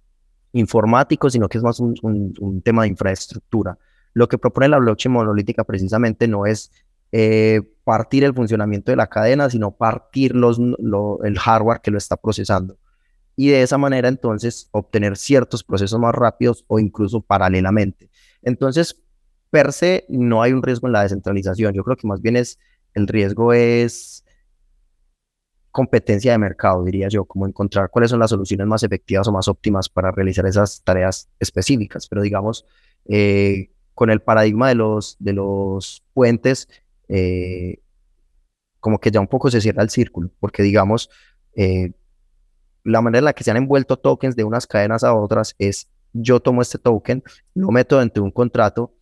[0.58, 3.78] informático, sino que es más un, un, tema de infraestructura.
[4.14, 6.72] Lo que propone la blockchain monolítica precisamente no es
[7.12, 12.18] eh, partir el funcionamiento de la cadena, sino partir los, el hardware que lo está
[12.18, 12.78] procesando.
[13.36, 18.10] Y de esa manera entonces obtener ciertos procesos más rápidos o incluso paralelamente.
[18.42, 19.00] Entonces,
[19.50, 21.74] per se, no hay un riesgo en la descentralización.
[21.74, 22.60] Yo creo que más bien es,
[22.94, 24.24] el riesgo es
[25.72, 29.48] competencia de mercado, diría yo, como encontrar cuáles son las soluciones más efectivas o más
[29.48, 32.08] óptimas para realizar esas tareas específicas.
[32.08, 32.66] Pero digamos,
[33.06, 36.68] eh, con el paradigma de los, de los puentes,
[37.08, 37.80] eh,
[38.80, 41.10] como que ya un poco se cierra el círculo, porque digamos,
[41.56, 41.92] eh,
[42.84, 45.90] la manera en la que se han envuelto tokens de unas cadenas a otras es
[46.12, 48.94] yo tomo este token, lo meto dentro de un contrato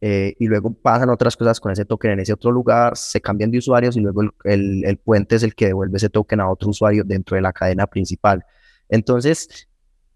[0.00, 3.50] eh, y luego pasan otras cosas con ese token en ese otro lugar, se cambian
[3.50, 6.70] de usuarios y luego el, el, puente es el que devuelve ese token a otro
[6.70, 8.44] usuario dentro de la cadena principal.
[8.88, 9.68] Entonces,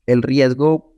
[0.06, 0.91] el riesgo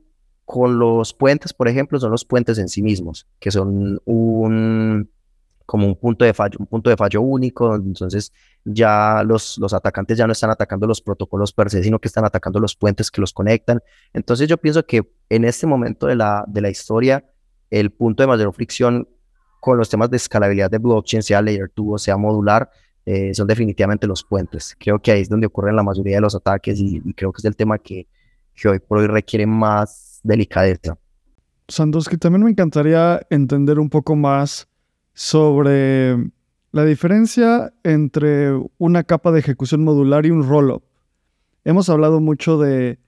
[0.45, 5.09] con los puentes, por ejemplo, son los puentes en sí mismos, que son un
[5.65, 8.31] como un punto de fallo, un punto de fallo único, entonces
[8.63, 12.23] ya los, los atacantes ya no están atacando los protocolos per se, sino que están
[12.23, 13.81] atacando los puentes que los conectan.
[14.13, 17.25] Entonces yo pienso que en este momento de la, de la historia,
[17.71, 19.09] el punto de mayor fricción
[19.59, 22.69] con los temas de escalabilidad de blockchain, sea layer 2 o sea modular,
[23.07, 24.75] eh, son definitivamente los puentes.
[24.79, 27.45] Creo que ahí es donde ocurren la mayoría de los ataques y, creo que es
[27.45, 28.07] el tema que,
[28.53, 30.97] que hoy por hoy requiere más delicadeza.
[31.67, 34.67] Sandowski, también me encantaría entender un poco más
[35.13, 36.15] sobre
[36.71, 40.83] la diferencia entre una capa de ejecución modular y un rollup.
[41.63, 42.99] Hemos hablado mucho de,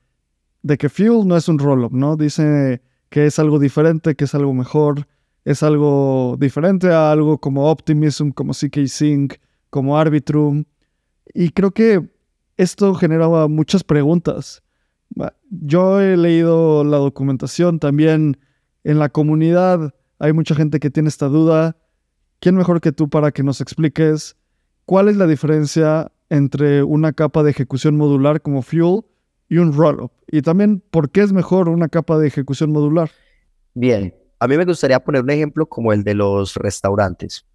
[0.64, 2.16] de que Fuel no es un rollup, ¿no?
[2.16, 5.08] Dice que es algo diferente, que es algo mejor,
[5.46, 9.36] es algo diferente a algo como Optimism, como CK Sync,
[9.70, 10.66] como Arbitrum.
[11.34, 12.10] Y creo que
[12.58, 14.64] esto generaba muchas preguntas.
[15.50, 18.38] Yo he leído la documentación también
[18.84, 19.94] en la comunidad.
[20.20, 21.78] Hay mucha gente que tiene esta duda.
[22.40, 24.36] ¿Quién mejor que tú para que nos expliques
[24.86, 29.02] cuál es la diferencia entre una capa de ejecución modular como Fuel
[29.50, 30.12] y un rollup.
[30.28, 33.12] Y también, ¿por qué es mejor una capa de ejecución modular?
[33.74, 37.46] Bien, a mí me gustaría poner un ejemplo como el de los restaurantes.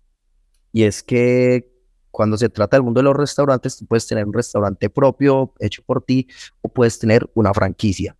[0.73, 1.72] Y es que
[2.13, 5.83] cuando se trata del mundo de los restaurantes, tú puedes tener un restaurante propio hecho
[5.85, 6.29] por ti
[6.61, 8.17] o puedes tener una franquicia.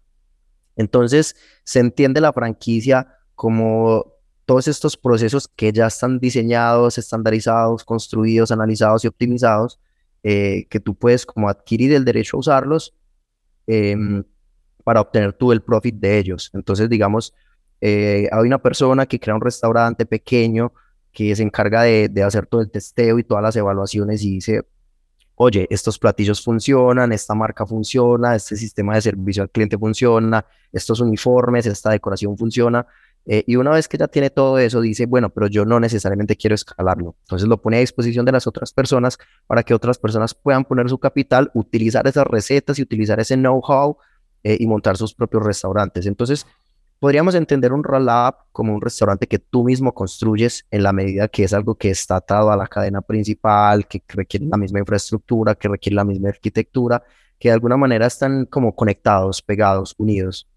[0.75, 4.15] Entonces, se entiende la franquicia como
[4.47, 9.79] todos estos procesos que ya están diseñados, estandarizados, construidos, analizados y optimizados,
[10.25, 12.95] eh, que tú puedes como adquirir el derecho a usarlos
[13.67, 14.25] Em,
[14.85, 16.51] para obtener tú el profit de ellos.
[16.55, 17.33] Entonces, digamos,
[17.81, 20.73] eh, hay una persona que crea un restaurante pequeño
[21.13, 24.67] que se encarga de, hacer todo el testeo y todas las evaluaciones y dice,
[25.35, 31.01] oye, estos platillos funcionan, esta marca funciona, este sistema de servicio al cliente funciona, estos
[31.01, 32.87] uniformes, esta decoración funciona.
[33.25, 36.37] Eh, y una vez que ya tiene todo eso, dice, bueno, pero yo no necesariamente
[36.37, 37.15] quiero escalarlo.
[37.21, 40.89] Entonces lo pone a disposición de las otras personas para que otras personas puedan poner
[40.89, 43.97] su capital, utilizar esas recetas y utilizar ese know-how
[44.43, 46.07] eh, y montar sus propios restaurantes.
[46.07, 46.47] Entonces,
[47.03, 51.43] podríamos entender un roll-up como un restaurante que tú mismo construyes en la medida que
[51.43, 55.67] es algo que está atado a la cadena principal, que requiere la misma infraestructura, que
[55.67, 57.03] requiere la misma arquitectura,
[57.41, 60.49] que de alguna manera están como conectados, pegados, unidos.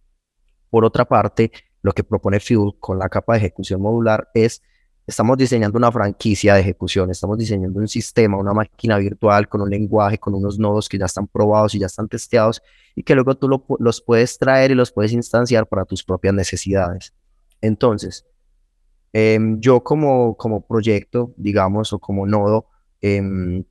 [0.69, 4.61] Por otra parte, lo que propone Fuel con la capa de ejecución modular es,
[5.07, 9.69] estamos diseñando una franquicia de ejecución, estamos diseñando un sistema, una máquina virtual con un
[9.69, 12.61] lenguaje, con unos nodos que ya están probados y ya están testeados
[12.95, 13.47] y que luego tú
[13.79, 17.13] los puedes traer y los puedes instanciar para tus propias necesidades.
[17.61, 18.25] Entonces,
[19.13, 22.65] em, yo como, como proyecto, digamos, o como nodo,
[23.01, 23.63] em,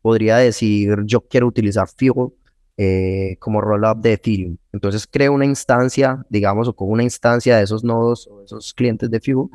[0.00, 2.30] podría decir, yo quiero utilizar Fuel
[2.76, 4.56] eh, como rollup de Ethereum.
[4.72, 9.10] Entonces creo una instancia, digamos, o con una instancia de esos nodos o esos clientes
[9.10, 9.48] de Fuel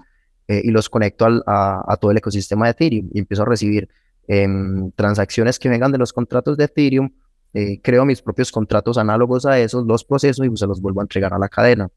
[0.48, 3.90] eh, y los conecto a, todo el ecosistema de Ethereum y empiezo a recibir
[4.28, 7.10] em, transacciones que vengan de los contratos de Ethereum.
[7.54, 11.04] Eh, creo mis propios contratos análogos a esos, los procesos y se los vuelvo a
[11.04, 11.90] entregar a la cadena.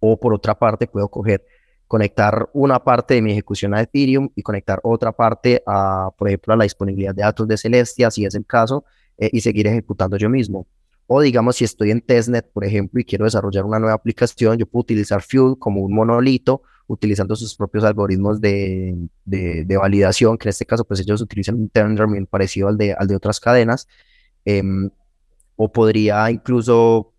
[0.00, 1.44] O por otra parte, puedo coger
[1.92, 6.54] conectar una parte de mi ejecución a Ethereum y conectar otra parte a, por ejemplo,
[6.54, 8.84] a la disponibilidad de datos de Celestia, si es el caso,
[9.18, 10.66] eh, y seguir ejecutando yo mismo.
[11.06, 14.66] O digamos, si estoy en testnet, por ejemplo, y quiero desarrollar una nueva aplicación, yo
[14.66, 16.62] puedo utilizar Fuel como un monolito,
[16.92, 21.68] utilizando sus propios algoritmos de, de, validación, que en este caso, pues ellos utilizan un
[21.70, 23.88] Tendermint parecido al de, al de otras cadenas.
[24.44, 24.90] Em,
[25.56, 27.11] o podría incluso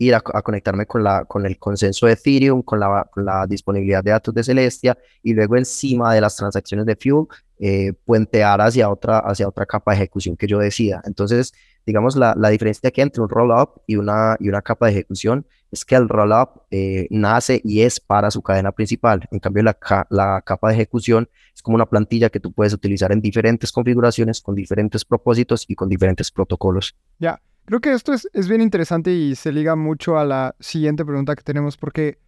[0.00, 4.34] ir a, conectarme con, la, con el consenso de Ethereum, con la, disponibilidad de datos
[4.34, 7.26] de Celestia, y luego encima de las transacciones de Fuel,
[7.58, 11.02] eh, puentear hacia otra, hacia otra capa de ejecución que yo decida.
[11.04, 11.52] Entonces,
[11.84, 15.46] digamos, la, la diferencia que entre un rollup y una, y una capa de ejecución
[15.70, 19.28] es que el rollup eh, nace y es para su cadena principal.
[19.30, 19.76] En cambio, la,
[20.08, 24.40] la capa de ejecución es como una plantilla que tú puedes utilizar en diferentes configuraciones,
[24.40, 26.96] con diferentes propósitos y con diferentes protocolos.
[27.18, 31.04] Ya, creo que esto es, es bien interesante y se liga mucho a la siguiente
[31.04, 32.18] pregunta que tenemos, porque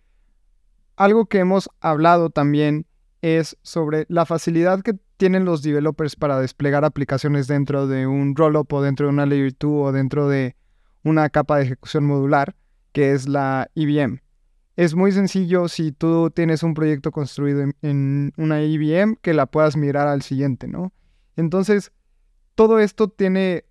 [0.94, 2.86] algo que hemos hablado también
[3.22, 8.72] es sobre la facilidad que tienen los developers para desplegar aplicaciones dentro de un rollup
[8.72, 10.54] o dentro de una layer 2 o dentro de
[11.02, 12.54] una capa de ejecución modular,
[12.92, 14.20] que es la EVM.
[14.76, 19.76] Es muy sencillo si tú tienes un proyecto construido en, una EVM que la puedas
[19.76, 20.92] mirar al siguiente, ¿no?
[21.34, 21.90] Entonces,
[22.54, 23.64] todo esto tiene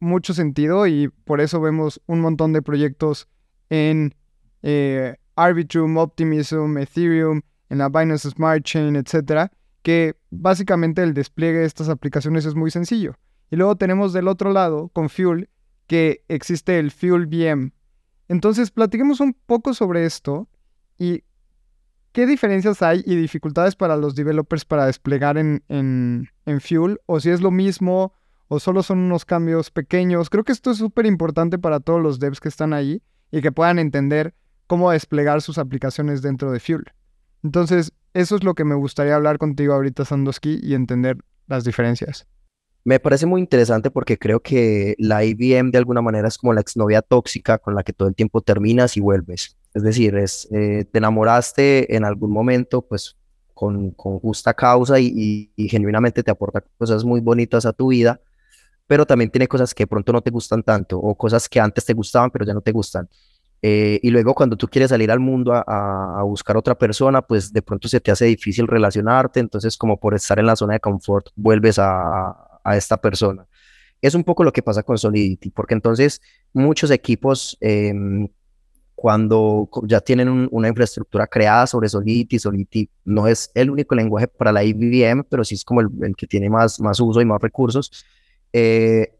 [0.00, 3.28] mucho sentido y por eso vemos un montón de proyectos
[3.70, 4.14] en
[4.62, 11.66] eh, Arbitrum, Optimism, Ethereum, en la Binance Smart Chain, etcétera, que básicamente el despliegue de
[11.66, 13.14] estas aplicaciones es muy sencillo.
[13.50, 15.48] Y luego tenemos del otro lado, con Fuel,
[15.86, 17.72] que existe el Fuel VM.
[18.28, 20.48] Entonces, platiquemos un poco sobre esto
[20.98, 21.24] y
[22.12, 27.20] qué diferencias hay y dificultades para los developers para desplegar en, en, en Fuel, o
[27.20, 28.12] si es lo mismo,
[28.48, 30.30] o solo son unos cambios pequeños.
[30.30, 33.52] Creo que esto es súper importante para todos los devs que están ahí y que
[33.52, 34.34] puedan entender
[34.66, 36.84] cómo desplegar sus aplicaciones dentro de Fuel.
[37.42, 42.26] Entonces, eso es lo que me gustaría hablar contigo ahorita, Sandoski, y entender las diferencias.
[42.84, 46.60] Me parece muy interesante porque creo que la IBM de alguna manera es como la
[46.60, 49.58] exnovia tóxica con la que todo el tiempo terminas y vuelves.
[49.74, 53.16] Es decir, es, eh, te enamoraste en algún momento, pues
[53.52, 58.20] con, con justa causa y, y, genuinamente te aporta cosas muy bonitas a tu vida,
[58.88, 61.84] pero también tiene cosas que de pronto no te gustan tanto o cosas que antes
[61.84, 63.08] te gustaban pero ya no te gustan.
[63.60, 67.60] Eh, y luego cuando tú quieres salir al mundo a, buscar otra persona, pues de
[67.60, 71.28] pronto se te hace difícil relacionarte, entonces como por estar en la zona de confort
[71.36, 73.46] vuelves a, esta persona.
[74.02, 76.20] Es un poco lo que pasa con Solidity, porque entonces
[76.52, 78.28] muchos equipos em,
[78.94, 84.52] cuando ya tienen una infraestructura creada sobre Solidity, Solidity no es el único lenguaje para
[84.52, 88.04] la IBM, pero sí es como el, que tiene más, más uso y más recursos.
[88.52, 89.14] Eh,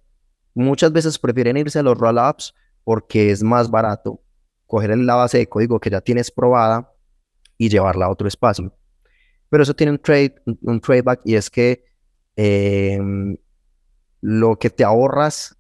[0.55, 4.23] muchas veces prefieren irse a los rollups porque es más barato
[4.67, 6.93] coger la base de código que ya tienes probada
[7.57, 8.73] y llevarla a otro espacio.
[9.49, 11.85] Pero eso tiene un trade, un tradeback y es que
[12.37, 13.37] em,
[14.21, 15.57] lo que te ahorras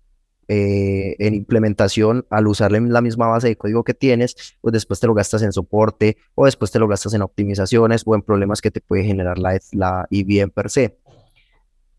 [0.50, 5.07] eh, en implementación al usar la misma base de código que tienes, pues después te
[5.07, 8.70] lo gastas en soporte o después te lo gastas en optimizaciones o en problemas que
[8.70, 10.98] te puede generar la, la IBM per se.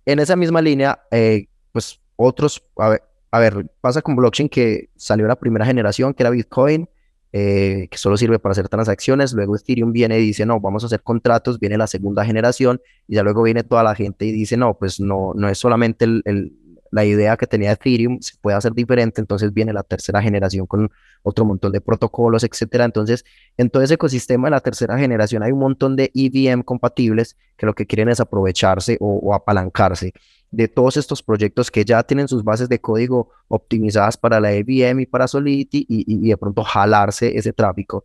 [0.06, 4.90] En esa misma línea, eh, pues otros, a ver, a ver, pasa con blockchain que
[4.96, 6.90] salió la primera generación, que era Bitcoin,
[7.32, 9.34] eh, que solo sirve para hacer transacciones.
[9.34, 11.60] Luego Ethereum viene y dice, no, vamos a hacer contratos.
[11.60, 15.00] Viene la segunda generación y ya luego viene toda la gente y dice, no, pues
[15.00, 16.54] no, no es solamente el,
[16.92, 19.22] la idea que tenía Ethereum, se puede hacer diferente.
[19.22, 20.92] Entonces viene la tercera generación con
[21.24, 22.86] otro montón de protocolos, etcétera.
[22.86, 23.26] Entonces,
[23.58, 27.66] en todo ese ecosistema de la tercera generación hay un montón de EVM compatibles que
[27.66, 30.14] lo que quieren es aprovecharse o apalancarse
[30.52, 35.02] de todos estos proyectos que ya tienen sus bases de código optimizadas para la IBM
[35.02, 38.04] y para Solidity y, de pronto jalarse ese tráfico.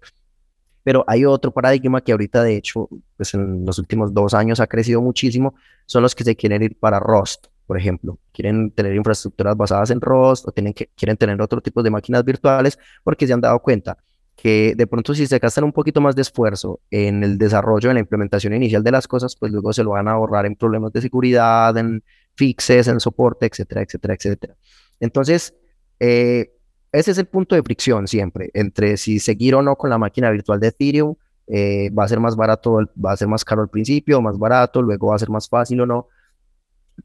[0.82, 4.66] Pero hay otro paradigma que ahorita, de hecho, pues en los últimos dos años ha
[4.66, 5.54] crecido muchísimo,
[5.86, 8.18] son los que se quieren ir para Rust, por ejemplo.
[8.32, 12.24] Quieren tener infraestructuras basadas en Rust o tienen que, quieren tener otro tipo de máquinas
[12.24, 13.98] virtuales porque se han dado cuenta
[14.36, 17.94] que de pronto si se gastan un poquito más de esfuerzo en el desarrollo, en
[17.94, 20.92] la implementación inicial de las cosas, pues luego se lo van a ahorrar en problemas
[20.92, 22.02] de seguridad, en
[22.34, 24.56] fixes, en soporte, etcétera, etcétera, etcétera.
[25.00, 25.54] Entonces,
[26.00, 26.52] eh,
[26.92, 30.30] ese es el punto de fricción siempre entre si seguir o no con la máquina
[30.30, 31.14] virtual de Ethereum.
[31.46, 34.80] Eh, va a ser más barato, va a ser más caro al principio, más barato,
[34.80, 36.08] luego va a ser más fácil o no.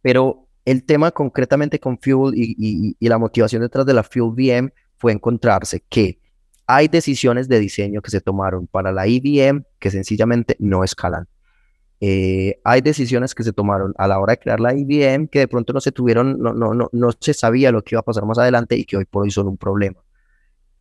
[0.01, 5.11] Pero el tema concretamente con Fuel y, la motivación detrás de la Fuel VM fue
[5.11, 6.19] encontrarse que
[6.67, 11.27] hay decisiones de diseño que se tomaron para la IBM que sencillamente no escalan.
[12.01, 15.47] Eh, hay decisiones que se tomaron a la hora de crear la IBM que de
[15.47, 18.25] pronto no se tuvieron, no, no, no, no se sabía lo que iba a pasar
[18.25, 19.99] más adelante y que hoy por hoy son un problema.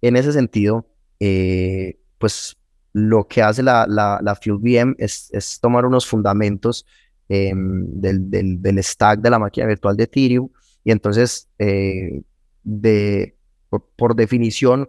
[0.00, 0.86] En ese sentido,
[1.18, 2.56] eh, pues
[2.92, 6.86] lo que hace la, la, Fuel VM es, tomar unos fundamentos
[7.28, 10.48] em, del, del, del, stack de la máquina virtual de Ethereum
[10.84, 12.22] y entonces, eh,
[12.62, 13.36] de,
[13.68, 14.88] por, definición,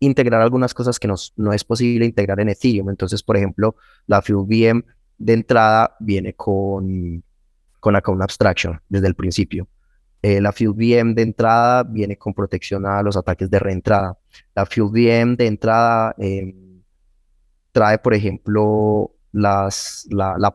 [0.00, 2.90] integrar algunas cosas que nos, no es posible integrar en Ethereum.
[2.90, 4.84] Entonces, por ejemplo, la Fuel VM
[5.18, 7.22] de entrada viene con,
[7.80, 9.68] con Account Abstraction desde el principio.
[10.22, 14.18] Eh, la Fuel VM de entrada viene con protección a los ataques de reentrada.
[14.54, 16.82] La Fuel VM de entrada em,
[17.70, 20.54] trae, por ejemplo, las, la, la,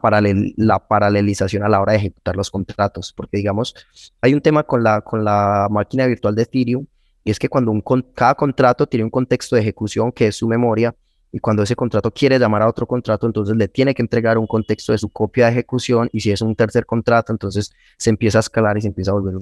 [0.58, 3.76] la, paralelización a la hora de ejecutar los contratos, porque digamos,
[4.22, 6.88] hay un tema con la, con la máquina virtual de Ethereum,
[7.24, 7.84] y es que cuando un,
[8.16, 10.96] cada contrato tiene un contexto de ejecución que es su memoria,
[11.32, 14.48] y cuando ese contrato quiere llamar a otro contrato, entonces le tiene que entregar un
[14.48, 18.40] contexto de su copia de ejecución y si es un tercer contrato, entonces se empieza
[18.40, 19.36] a escalar y se empieza a volver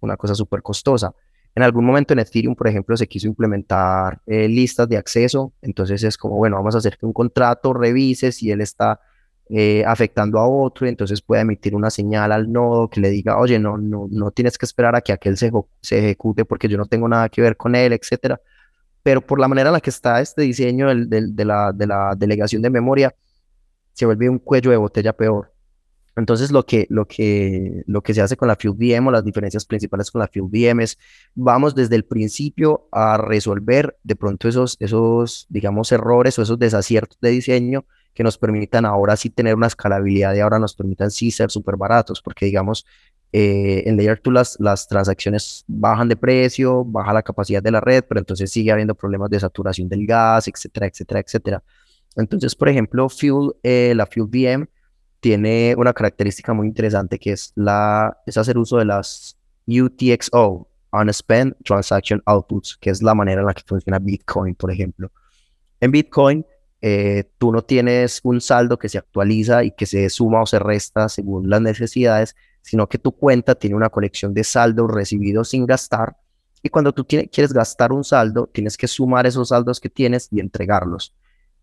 [0.00, 1.14] una cosa súper costosa.
[1.54, 6.02] En algún momento en Ethereum, por ejemplo, se quiso implementar eh, listas de acceso, entonces
[6.04, 9.00] es como, bueno, vamos a hacer que un contrato revise si él está
[9.48, 13.36] eh, afectando a otro, y entonces puede emitir una señal al nodo que le diga,
[13.36, 16.78] oye, no, no, no tienes que esperar a que aquel se, se ejecute porque yo
[16.78, 18.40] no tengo nada que ver con él, etcétera.
[19.02, 22.62] Pero por la manera en la que está este diseño de, la, de la delegación
[22.62, 23.14] de memoria,
[23.92, 25.52] se vuelve un cuello de botella peor.
[26.16, 29.64] Entonces, lo que, lo que, lo que se hace con la FuelVM o las diferencias
[29.64, 30.98] principales con la FuelVM es,
[31.34, 37.18] vamos desde el principio a resolver de pronto esos, esos, digamos, errores o esos desaciertos
[37.20, 41.30] de diseño que nos permitan ahora sí tener una escalabilidad y ahora nos permitan sí
[41.30, 42.84] ser súper baratos, porque digamos,
[43.32, 47.80] eh, en Layer 2 las, las transacciones bajan de precio, baja la capacidad de la
[47.80, 51.62] red, pero entonces sigue habiendo problemas de saturación del gas, etcétera, etcétera, etcétera.
[52.16, 54.66] Entonces, por ejemplo, Fuel, eh, la Fuel VM
[55.20, 61.56] tiene una característica muy interesante que es, la, es hacer uso de las UTXO, Unspent
[61.64, 65.12] Transaction Outputs, que es la manera en la que funciona Bitcoin, por ejemplo.
[65.78, 66.44] En Bitcoin,
[66.82, 70.58] eh, tú no tienes un saldo que se actualiza y que se suma o se
[70.58, 75.66] resta según las necesidades, sino que tu cuenta tiene una colección de saldos recibidos sin
[75.66, 76.16] gastar.
[76.62, 80.40] Y cuando tú quieres gastar un saldo, tienes que sumar esos saldos que tienes y
[80.40, 81.14] entregarlos.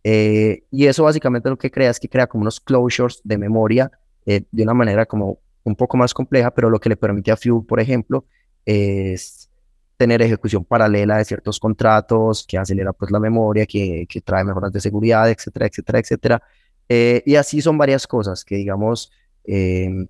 [0.09, 3.91] Eh, y eso básicamente lo que crea es que crea como unos closures de memoria
[4.25, 7.35] eh, de una manera como un poco más compleja, pero lo que le permite a
[7.35, 8.23] Fuel, por ejemplo,
[8.65, 9.49] es
[9.97, 14.71] tener ejecución paralela de ciertos contratos, que acelera pues la memoria, que, que trae mejoras
[14.71, 16.43] de seguridad, etcétera, etcétera, etcétera.
[16.87, 19.11] Eh, y así son varias cosas que, digamos,
[19.43, 20.07] em,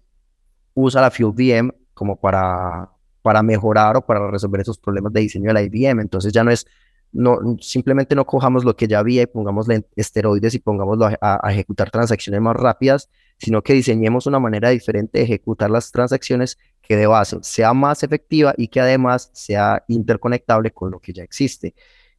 [0.76, 2.88] usa la Fuel VM como para,
[3.24, 6.04] para mejorar o para resolver esos problemas de diseño de la IBM.
[6.04, 6.68] Entonces ya no es
[7.12, 11.90] no, simplemente no cojamos lo que ya había y pongámosle esteroides y pongámoslo a, ejecutar
[11.90, 17.08] transacciones más rápidas, sino que diseñemos una manera diferente de ejecutar las transacciones que de
[17.08, 21.74] base sea más efectiva y que además sea interconectable con lo que ya existe.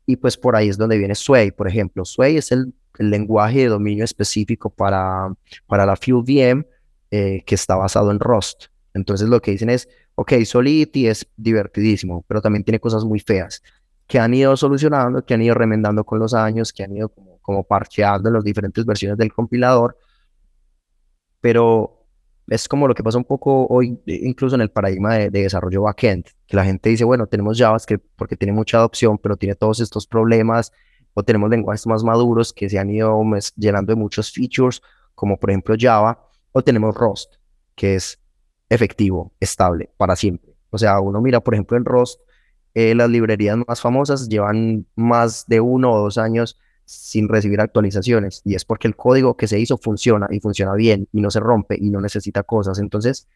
[0.07, 2.05] Y pues por ahí es donde viene Sway, por ejemplo.
[2.05, 5.32] Sway es el, lenguaje de dominio específico para,
[5.68, 6.66] para la Fuel VM
[7.12, 8.64] eh, que está basado en Rust.
[8.93, 13.62] Entonces lo que dicen es, ok, Solidity es divertidísimo, pero también tiene cosas muy feas
[14.09, 17.38] que han ido solucionando, que han ido remendando con los años, que han ido como,
[17.40, 19.96] como parcheando en las diferentes versiones del compilador,
[21.40, 22.06] pero
[22.48, 26.24] es como lo que pasa un poco hoy, incluso en el paradigma de, desarrollo backend,
[26.46, 30.06] que la gente dice, bueno, tenemos JavaScript porque tiene mucha adopción, pero tiene todos estos
[30.06, 30.72] problemas,
[31.12, 33.20] o tenemos lenguajes más maduros que se han ido
[33.56, 34.80] llenando de muchos features,
[35.14, 37.34] como por ejemplo Java, o tenemos Rust,
[37.74, 38.18] que es
[38.70, 40.56] efectivo, estable, para siempre.
[40.70, 42.20] O sea, uno mira, por ejemplo, en Rust,
[42.81, 48.41] eh, las librerías más famosas llevan más de uno o dos años sin recibir actualizaciones
[48.45, 51.41] y es porque el código que se hizo funciona y funciona bien y no se
[51.41, 52.79] rompe y no necesita cosas.
[52.79, 53.26] Entonces,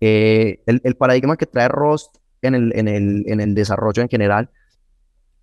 [0.00, 4.48] eh, el, paradigma que trae Rust en el, en el, en el desarrollo en general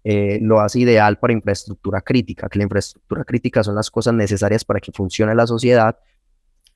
[0.03, 4.65] eh, lo hace ideal para infraestructura crítica, que la infraestructura crítica son las cosas necesarias
[4.65, 5.99] para que funcione la sociedad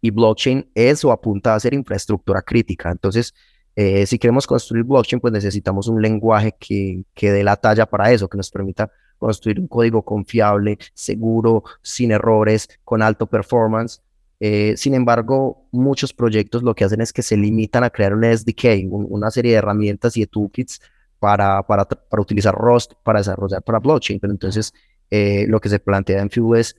[0.02, 2.92] y blockchain es o apunta a ser infraestructura crítica.
[2.92, 3.34] Entonces,
[3.80, 8.12] eh, si queremos construir blockchain, pues necesitamos un lenguaje que, que dé la talla para
[8.12, 14.02] eso, que nos permita construir un código confiable, seguro, sin errores, con alto performance.
[14.40, 18.24] Eh, sin embargo, muchos proyectos lo que hacen es que se limitan a crear un
[18.24, 20.82] SDK, una serie de herramientas y de toolkits
[21.20, 24.20] para, para, para utilizar Rust para desarrollar para blockchain.
[24.20, 24.74] Pero entonces,
[25.12, 26.76] eh, lo que se plantea en Fuel es,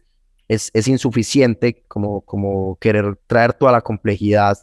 [0.48, 4.58] es, es, insuficiente como, como querer traer toda la complejidad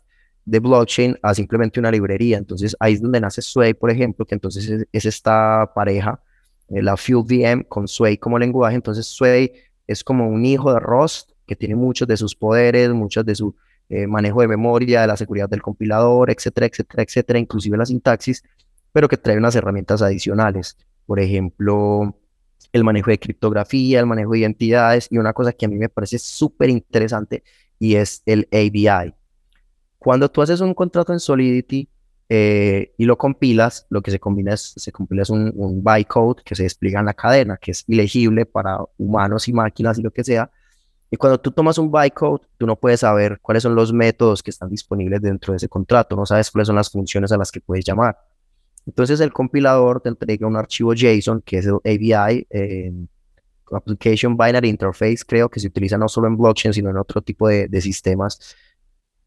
[0.45, 2.37] de blockchain a simplemente una librería.
[2.37, 6.21] Entonces ahí es donde nace Sway, por ejemplo, que entonces es, esta pareja,
[6.69, 8.75] eh, la Fuel VM con Sway como lenguaje.
[8.75, 9.51] Entonces Sway
[9.87, 13.55] es como un hijo de Rust que tiene muchos de sus poderes, muchos de su
[13.89, 18.43] eh, manejo de memoria, de la seguridad del compilador, etcétera, etcétera, etcétera, inclusive la sintaxis,
[18.91, 20.77] pero que trae unas herramientas adicionales.
[21.05, 22.15] Por ejemplo,
[22.73, 25.89] el manejo de criptografía, el manejo de identidades y una cosa que a mí me
[25.89, 27.43] parece súper interesante
[27.79, 29.13] y es el ABI.
[30.05, 31.89] Cuando tú haces un contrato en Solidity
[32.29, 36.43] eh, y lo compilas, lo que se combina es, se compila es un, un bytecode
[36.45, 40.11] que se despliega en la cadena, que es ilegible para humanos y máquinas y lo
[40.11, 40.51] que sea.
[41.09, 44.51] Y cuando tú tomas un bytecode, tú no puedes saber cuáles son los métodos que
[44.51, 47.59] están disponibles dentro de ese contrato, no sabes cuáles son las funciones a las que
[47.61, 48.15] puedes llamar.
[48.85, 52.93] Entonces el compilador te entrega un archivo JSON, que es el ABI, eh,
[53.71, 57.47] Application Binary Interface, creo que se utiliza no solo en blockchain, sino en otro tipo
[57.47, 58.55] de, de sistemas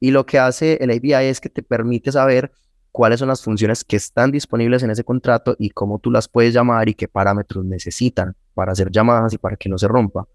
[0.00, 2.52] y lo que hace el API es que te permite saber
[2.92, 6.54] cuáles son las funciones que están disponibles en ese contrato y cómo tú las puedes
[6.54, 10.26] llamar y qué parámetros necesitan para hacer llamadas y para que no se rompa.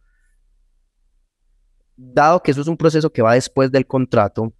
[1.95, 4.53] Dado que eso es un proceso que va después del contrato,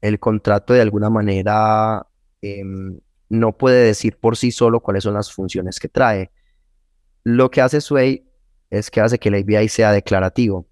[0.00, 2.06] el contrato de alguna manera
[2.40, 6.30] em, no puede decir por sí solo cuáles son las funciones que trae.
[7.24, 8.26] Lo que hace Sway
[8.70, 10.66] es que hace que el API sea declarativo.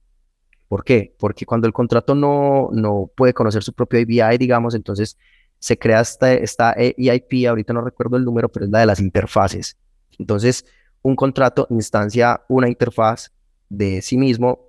[0.71, 1.17] ¿Por qué?
[1.19, 5.19] Porque cuando el contrato no, no puede conocer su propio API, digamos, entonces
[5.59, 9.01] se crea esta, esta EIP, ahorita no recuerdo el número, pero es la de las
[9.01, 9.77] interfaces.
[10.17, 10.65] Entonces,
[11.03, 13.33] un contrato instancia una interfaz
[13.69, 14.61] de sí mismo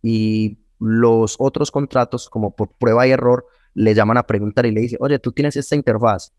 [0.00, 3.44] y los otros contratos, como por prueba y error,
[3.74, 6.32] le llaman a preguntar y le dicen, oye, tú tienes esta interfaz.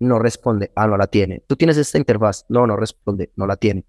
[0.00, 1.42] No responde, ah, no la tiene.
[1.46, 2.44] Tú tienes esta interfaz.
[2.50, 3.86] No, no responde, no la tiene.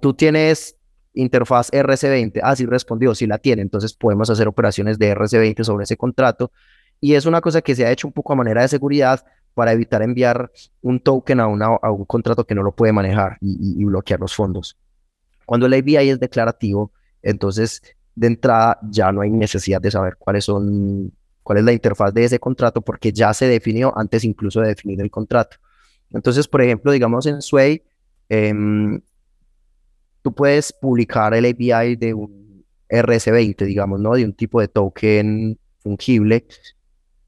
[0.00, 0.78] Tú tienes
[1.14, 2.40] interfaz RC20.
[2.42, 3.62] Ah, sí respondió, sí la tiene.
[3.62, 6.52] Entonces podemos hacer operaciones de RC20 sobre ese contrato.
[7.00, 9.72] Y es una cosa que se ha hecho un poco a manera de seguridad para
[9.72, 10.50] evitar enviar
[10.82, 14.34] un token a, una, a un contrato que no lo puede manejar y, bloquear los
[14.34, 14.76] fondos.
[15.46, 16.92] Cuando el API es declarativo,
[17.22, 17.82] entonces
[18.14, 21.12] de entrada ya no hay necesidad de saber cuáles son,
[21.42, 25.00] cuál es la interfaz de ese contrato porque ya se definió antes incluso de definir
[25.00, 25.56] el contrato.
[26.10, 27.82] Entonces, por ejemplo, digamos en Sway,
[28.28, 29.00] em,
[30.24, 34.14] tú puedes publicar el API de un RS20, digamos, ¿no?
[34.14, 36.46] De un tipo de token fungible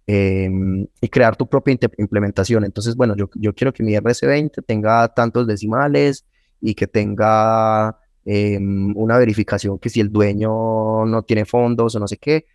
[0.07, 2.65] em, y crear tu propia implementación.
[2.65, 6.25] Entonces, bueno, yo, yo quiero que mi RS20 tenga tantos decimales
[6.59, 12.09] y que tenga em, una verificación que si el dueño no tiene fondos o no
[12.09, 12.47] sé qué,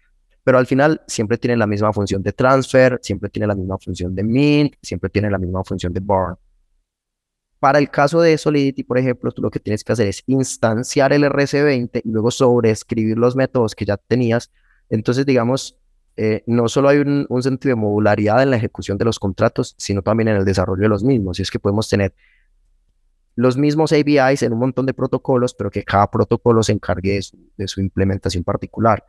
[0.43, 4.15] pero al final siempre tiene la misma función de transfer, siempre tiene la misma función
[4.15, 6.35] de mint, siempre tiene la misma función de burn.
[7.61, 11.13] Para el caso de Solidity, por ejemplo, tú lo que tienes que hacer es instanciar
[11.13, 14.51] el RC20 y luego sobreescribir los métodos que ya tenías.
[14.89, 15.77] Entonces, digamos,
[16.17, 20.01] eh, no solo hay un, sentido de modularidad en la ejecución de los contratos, sino
[20.01, 21.37] también en el desarrollo de los mismos.
[21.37, 22.15] Y es que podemos tener
[23.35, 27.19] los mismos APIs en un montón de protocolos, pero que cada protocolo se encargue
[27.57, 29.05] de su implementación particular.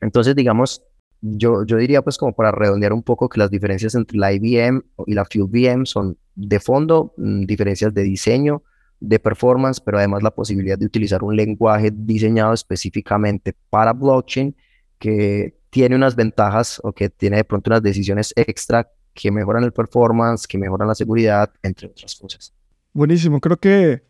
[0.00, 0.82] Entonces, digamos,
[1.20, 4.82] yo, yo diría pues como para redondear un poco que las diferencias entre la IBM
[5.06, 8.62] y la VM son de fondo, mm, diferencias de diseño,
[9.00, 14.56] de performance, pero además la posibilidad de utilizar un lenguaje diseñado específicamente para blockchain
[14.98, 19.72] que tiene unas ventajas o que tiene de pronto unas decisiones extra que mejoran el
[19.72, 22.54] performance, que mejoran la seguridad, entre otras cosas.
[22.92, 24.02] Buenísimo, creo que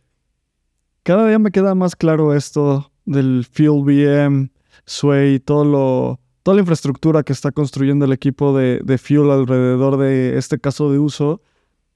[1.03, 4.51] cada día me queda más claro esto del Fuel VM,
[4.85, 10.39] Sway, todo lo, toda la infraestructura que está construyendo el equipo de, Fuel alrededor de
[10.39, 11.43] este caso de uso.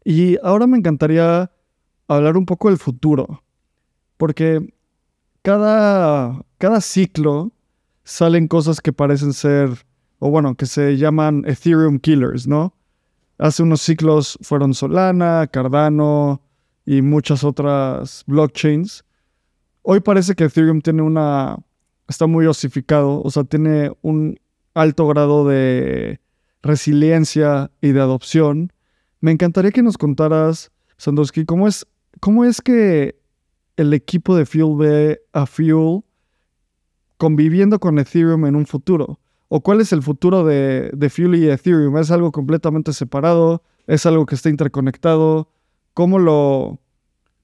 [0.05, 1.51] Y ahora me encantaría
[2.07, 3.43] hablar un poco del futuro,
[4.19, 4.75] porque
[5.41, 7.51] cada, cada ciclo
[8.05, 9.71] salen cosas que parecen ser,
[10.19, 12.75] o bueno, que se llaman Ethereum Killers, ¿no?
[13.39, 16.43] Hace unos ciclos fueron Solana, Cardano
[16.85, 19.03] y muchas otras blockchains.
[19.81, 21.57] Hoy parece que Ethereum tiene una,
[22.07, 24.39] está muy osificado, o sea, tiene un
[24.75, 26.21] alto grado de
[26.63, 28.73] resiliencia y de adopción.
[29.21, 31.87] Me encantaría que nos contaras, Sandowski, cómo es,
[32.21, 33.17] cómo es que
[33.77, 36.03] el equipo de Fuel ve a Fuel
[37.17, 39.21] conviviendo con Ethereum en un futuro.
[39.49, 41.97] ¿O cuál es el futuro de, Fuel y Ethereum?
[41.99, 43.63] ¿Es algo completamente separado?
[43.87, 45.49] ¿Es algo que está interconectado?
[45.95, 46.81] ¿Cómo lo,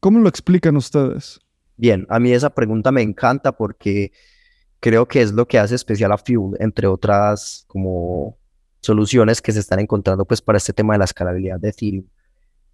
[0.00, 1.38] cómo lo explican ustedes?
[1.76, 4.10] Bien, a mí esa pregunta me encanta porque
[4.80, 8.36] creo que es lo que hace especial a Fuel, entre otras como
[8.80, 12.04] soluciones que se están encontrando pues para este tema de la escalabilidad de Ethereum.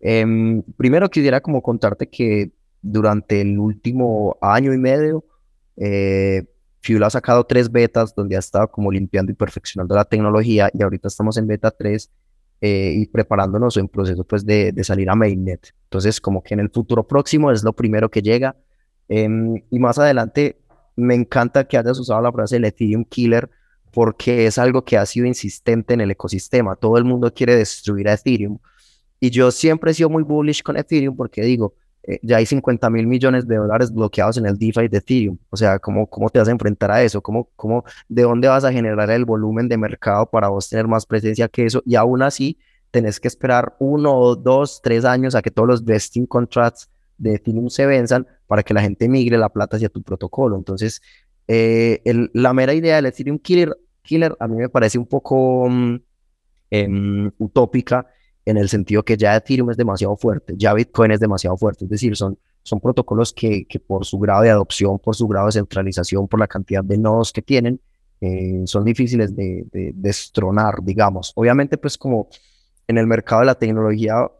[0.00, 2.52] Em, primero quisiera como contarte que
[2.82, 5.24] durante el último año y medio,
[5.76, 6.44] eh,
[6.82, 10.82] Fuel ha sacado tres betas donde ha estado como limpiando y perfeccionando la tecnología y
[10.82, 12.10] ahorita estamos en beta 3
[12.60, 15.74] eh, y preparándonos en proceso pues de, de, salir a mainnet.
[15.84, 18.54] Entonces como que en el futuro próximo es lo primero que llega
[19.08, 20.58] em, y más adelante
[20.96, 23.50] me encanta que hayas usado la frase del Ethereum Killer
[23.90, 26.76] porque es algo que ha sido insistente en el ecosistema.
[26.76, 28.58] Todo el mundo quiere destruir a Ethereum.
[29.20, 32.90] Y yo siempre he sido muy bullish con Ethereum porque digo, eh, ya hay 50
[32.90, 35.38] mil millones de dólares bloqueados en el DeFi de Ethereum.
[35.48, 37.22] O sea, ¿cómo, cómo te vas a enfrentar a eso?
[37.22, 41.06] ¿Cómo, cómo, ¿De dónde vas a generar el volumen de mercado para vos tener más
[41.06, 41.80] presencia que eso?
[41.86, 42.58] Y aún así,
[42.90, 46.88] tenés que esperar uno, dos, tres años a que todos los vesting contracts
[47.18, 50.56] de Ethereum se venzan para que la gente migre la plata hacia tu protocolo.
[50.56, 51.00] Entonces,
[51.48, 52.02] eh,
[52.32, 55.96] la mera idea del Ethereum Killer, Killer a mí me parece un poco mm,
[56.70, 58.06] em, utópica
[58.44, 61.90] en el sentido que ya Ethereum es demasiado fuerte, ya Bitcoin es demasiado fuerte, es
[61.90, 65.52] decir, son, son protocolos que, que por su grado de adopción, por su grado de
[65.52, 67.80] centralización, por la cantidad de nodos que tienen,
[68.20, 71.32] eh, son difíciles de, de destronar, digamos.
[71.36, 72.28] Obviamente, pues como
[72.86, 74.30] en el mercado de la tecnología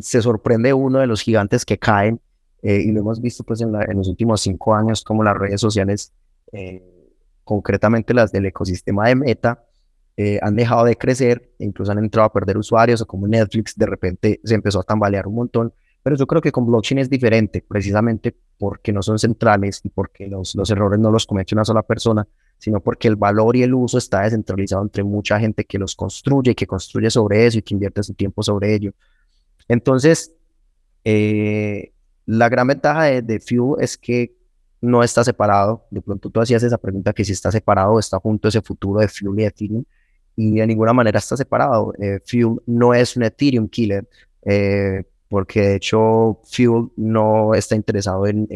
[0.00, 2.20] se sorprende uno de los gigantes que caen
[2.62, 6.12] eh, y lo hemos visto pues en, los últimos cinco años como las redes sociales,
[6.52, 6.82] eh,
[7.44, 9.64] concretamente las del ecosistema de Meta,
[10.16, 13.76] eh, han dejado de crecer e incluso han entrado a perder usuarios o como Netflix
[13.76, 15.72] de repente se empezó a tambalear un montón,
[16.02, 20.26] Pero yo creo que con blockchain es diferente, precisamente porque no son centrales y porque
[20.26, 22.26] los, los errores no los comete una sola persona,
[22.58, 26.54] sino porque el valor y el uso está descentralizado entre mucha gente que los construye,
[26.54, 28.92] que construye sobre eso y que invierte su tiempo sobre ello.
[29.68, 30.32] Entonces,
[31.04, 31.92] eh,
[32.26, 34.34] la gran ventaja de, de Fuel es que
[34.80, 35.86] no está separado.
[35.90, 39.08] De pronto tú hacías esa pregunta que si está separado, está junto ese futuro de
[39.08, 39.84] Fuel y Ethereum
[40.36, 41.92] y de ninguna manera está separado.
[41.98, 44.08] Eh, Fuel no es un Ethereum killer,
[44.42, 48.46] eh, porque de hecho Fuel no está interesado en,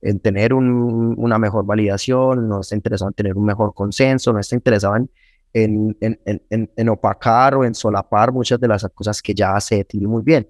[0.00, 4.54] en, tener una mejor validación, no está interesado en tener un mejor consenso, no está
[4.54, 5.10] interesado en,
[5.52, 10.22] en, en, opacar o en solapar muchas de las cosas que ya hace Ethereum muy
[10.22, 10.48] bien.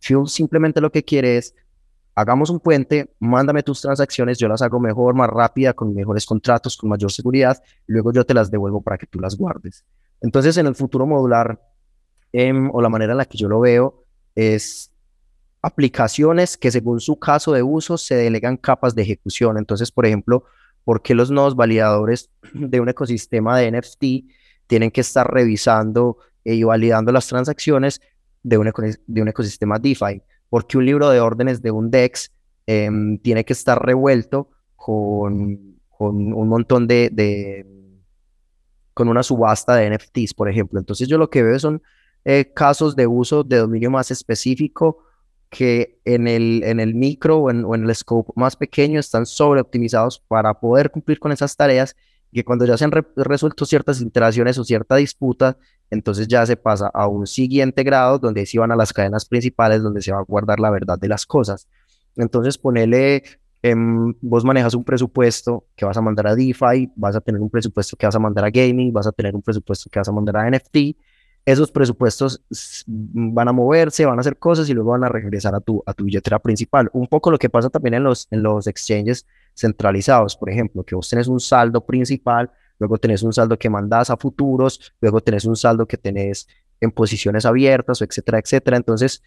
[0.00, 1.54] Fuel simplemente lo que quiere es
[2.14, 6.76] hagamos un puente, mándame tus transacciones, yo las hago mejor, más rápida, con mejores contratos,
[6.76, 9.84] con mayor seguridad, luego yo te las devuelvo para que tú las guardes.
[10.20, 11.60] Entonces, en el futuro modular,
[12.32, 14.92] em, o la manera en la que yo lo veo, es
[15.62, 19.56] aplicaciones que según su caso de uso se delegan capas de ejecución.
[19.58, 20.44] Entonces, por ejemplo,
[20.84, 24.04] ¿por qué los nodos validadores de un ecosistema de NFT
[24.72, 28.00] tienen que estar revisando y validando las transacciones
[28.42, 28.72] de un,
[29.06, 30.22] de un ecosistema DeFi?
[30.48, 32.32] ¿Por qué un libro de órdenes de un DEX
[32.66, 37.10] em, tiene que estar revuelto con, con un montón de
[38.94, 40.78] con una subasta de NFTs, por ejemplo.
[40.78, 41.82] Entonces yo lo que veo son
[42.24, 45.04] eh, casos de uso de dominio más específico
[45.50, 50.58] que en el, en el micro o en, el scope más pequeño están sobreoptimizados para
[50.58, 51.94] poder cumplir con esas tareas
[52.32, 55.56] que cuando ya se han resuelto ciertas interacciones o cierta disputa,
[55.90, 59.82] entonces ya se pasa a un siguiente grado donde se van a las cadenas principales
[59.82, 61.68] donde se va a guardar la verdad de las cosas.
[62.16, 63.22] Entonces ponerle
[63.64, 67.48] Em, vos manejas un presupuesto que vas a mandar a DeFi, vas a tener un
[67.48, 70.12] presupuesto que vas a mandar a gaming, vas a tener un presupuesto que vas a
[70.12, 70.96] mandar a NFT.
[71.44, 72.42] Esos presupuestos
[72.84, 75.94] van a moverse, van a hacer cosas y luego van a regresar a tu, a
[75.94, 76.90] tu billetera principal.
[76.92, 80.94] Un poco lo que pasa también en los, en los exchanges centralizados, por ejemplo, que
[80.94, 85.44] vos tenés un saldo principal, luego tenés un saldo que mandas a futuros, luego tenés
[85.44, 86.48] un saldo que tenés
[86.80, 88.76] en posiciones abiertas, etcétera, etcétera.
[88.76, 89.22] Entonces,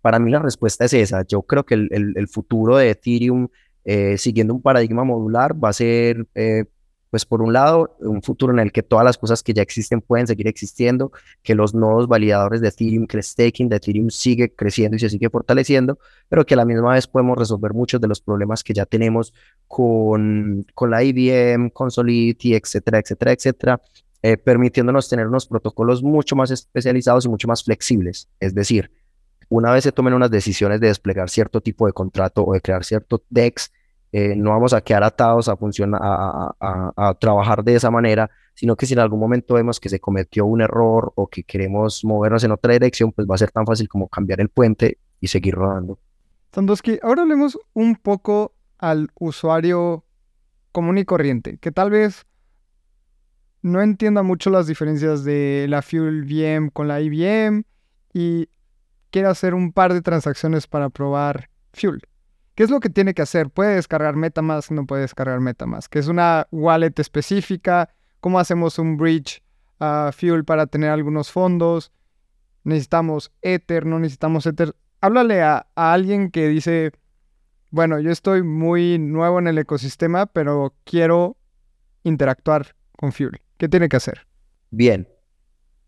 [0.00, 1.24] para mí la respuesta es esa.
[1.26, 3.48] Yo creo que el, futuro de Ethereum,
[3.84, 6.64] eh, siguiendo un paradigma modular, va a ser, eh,
[7.10, 10.00] pues por un lado, un futuro en el que todas las cosas que ya existen
[10.00, 11.10] pueden seguir existiendo,
[11.42, 15.28] que los nodos validadores de Ethereum, que staking de Ethereum sigue creciendo y se sigue
[15.28, 15.98] fortaleciendo,
[16.28, 19.34] pero que a la misma vez podemos resolver muchos de los problemas que ya tenemos
[19.66, 23.82] con, con la IBM, con Solidity, etcétera, etcétera, etcétera.
[24.22, 28.28] Eh, permitiéndonos tener unos protocolos mucho más especializados y mucho más flexibles.
[28.38, 28.90] Es decir,
[29.48, 32.84] una vez se tomen unas decisiones de desplegar cierto tipo de contrato o de crear
[32.84, 33.72] cierto DEX,
[34.12, 38.86] eh, no vamos a quedar atados a, funcionar, a, trabajar de esa manera, sino que
[38.86, 42.50] si en algún momento vemos que se cometió un error o que queremos movernos en
[42.50, 45.98] otra dirección, pues va a ser tan fácil como cambiar el puente y seguir rodando.
[46.52, 50.04] Sandoski, ahora hablemos un poco al usuario
[50.72, 52.26] común y corriente, que tal vez
[53.62, 57.64] no entienda mucho las diferencias de la Fuel VM con la IBM
[58.12, 58.48] y
[59.10, 62.02] quiere hacer un par de transacciones para probar Fuel.
[62.60, 63.48] ¿Qué es lo que tiene que hacer?
[63.48, 64.70] ¿Puede descargar Metamask?
[64.70, 65.96] No puede descargar Metamask.
[65.96, 67.88] ¿Es una wallet específica?
[68.20, 69.42] ¿Cómo hacemos un bridge
[69.78, 71.90] a Fuel para tener algunos fondos?
[72.62, 73.86] ¿Necesitamos Ether?
[73.86, 74.76] ¿No necesitamos Ether?
[75.00, 76.92] Háblale a alguien que dice,
[77.70, 81.38] bueno, yo estoy muy nuevo en el ecosistema, pero quiero
[82.02, 83.40] interactuar con Fuel.
[83.56, 84.26] ¿Qué tiene que hacer?
[84.68, 85.08] Bien.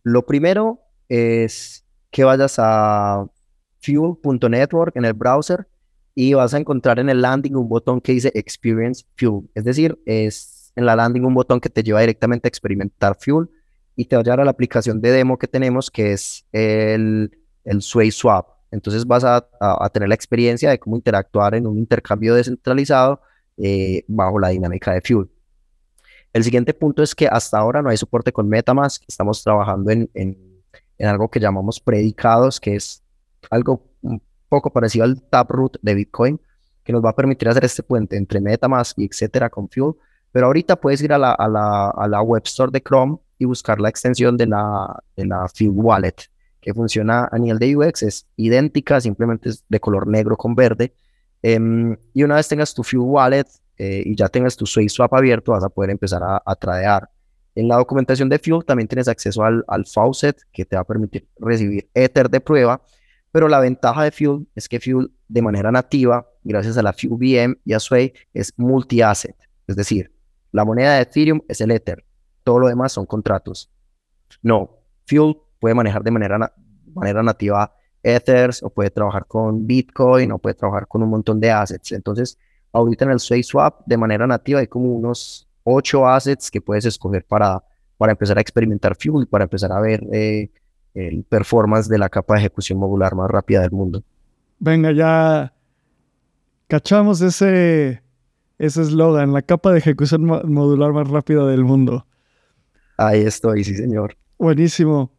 [0.05, 3.27] Lo primero es que vayas a
[3.83, 5.69] fuel.network en el browser
[6.15, 9.49] y vas a encontrar en el landing un botón que dice Experience Fuel.
[9.55, 13.49] Es decir, es en la landing un botón que te lleva directamente a experimentar Fuel
[13.97, 17.31] y te va a llevar a la aplicación de demo que tenemos que es el,
[17.65, 18.47] el Sway Swap.
[18.71, 23.21] Entonces vas a, a, tener la experiencia de cómo interactuar en un intercambio descentralizado
[23.59, 25.29] eh, bajo la dinámica de Fuel.
[26.33, 29.03] El siguiente punto es que hasta ahora no hay soporte con Metamask.
[29.07, 30.53] Estamos trabajando en, en
[31.03, 33.03] en algo que llamamos predicados, que es
[33.51, 33.91] algo
[34.53, 36.39] poco parecido al Taproot de Bitcoin,
[36.85, 39.95] que nos va a permitir hacer este puente entre MetaMask y etcétera con Fuel.
[40.31, 43.47] Pero ahorita puedes ir a la, a la, a la web store de Chrome y
[43.47, 46.17] buscar la extensión de la, de la Fuel Wallet,
[46.61, 50.93] que funciona a nivel de UX, es idéntica, simplemente es de color negro con verde.
[51.41, 53.47] Em, y una vez tengas tu Fuel Wallet
[53.79, 57.09] eh, y ya tengas tu Swap abierto, vas a poder empezar a, a tradear
[57.55, 60.85] en la documentación de Fuel también tienes acceso al, al faucet que te va a
[60.85, 62.81] permitir recibir Ether de prueba,
[63.33, 67.15] pero la ventaja de Fuel es que Fuel de manera nativa, gracias a la Fuel
[67.15, 69.37] VM y a Sway, es multi-asset.
[69.67, 70.13] Es decir,
[70.53, 72.05] la moneda de Ethereum es el Ether,
[72.45, 73.71] todo lo demás son contratos.
[74.43, 76.53] No, Fuel puede manejar de manera,
[76.95, 81.51] manera nativa Ethers, o puede trabajar con Bitcoin, o puede trabajar con un montón de
[81.51, 81.93] assets.
[81.93, 82.37] Entonces,
[82.73, 87.25] ahorita en el SwaySwap, de manera nativa, hay como unos ocho assets que puedes escoger
[87.25, 87.63] para,
[87.97, 90.51] para empezar a experimentar Fuel, para empezar a ver eh,
[90.95, 94.03] el performance de la capa de ejecución modular más rápida del mundo.
[94.59, 95.53] Venga, ya
[96.69, 98.03] cachamos ese
[98.59, 102.07] ese eslogan, la capa de ejecución modular más rápida del mundo.
[102.97, 104.17] Ahí estoy, sí, señor.
[104.39, 105.11] Buenísimo.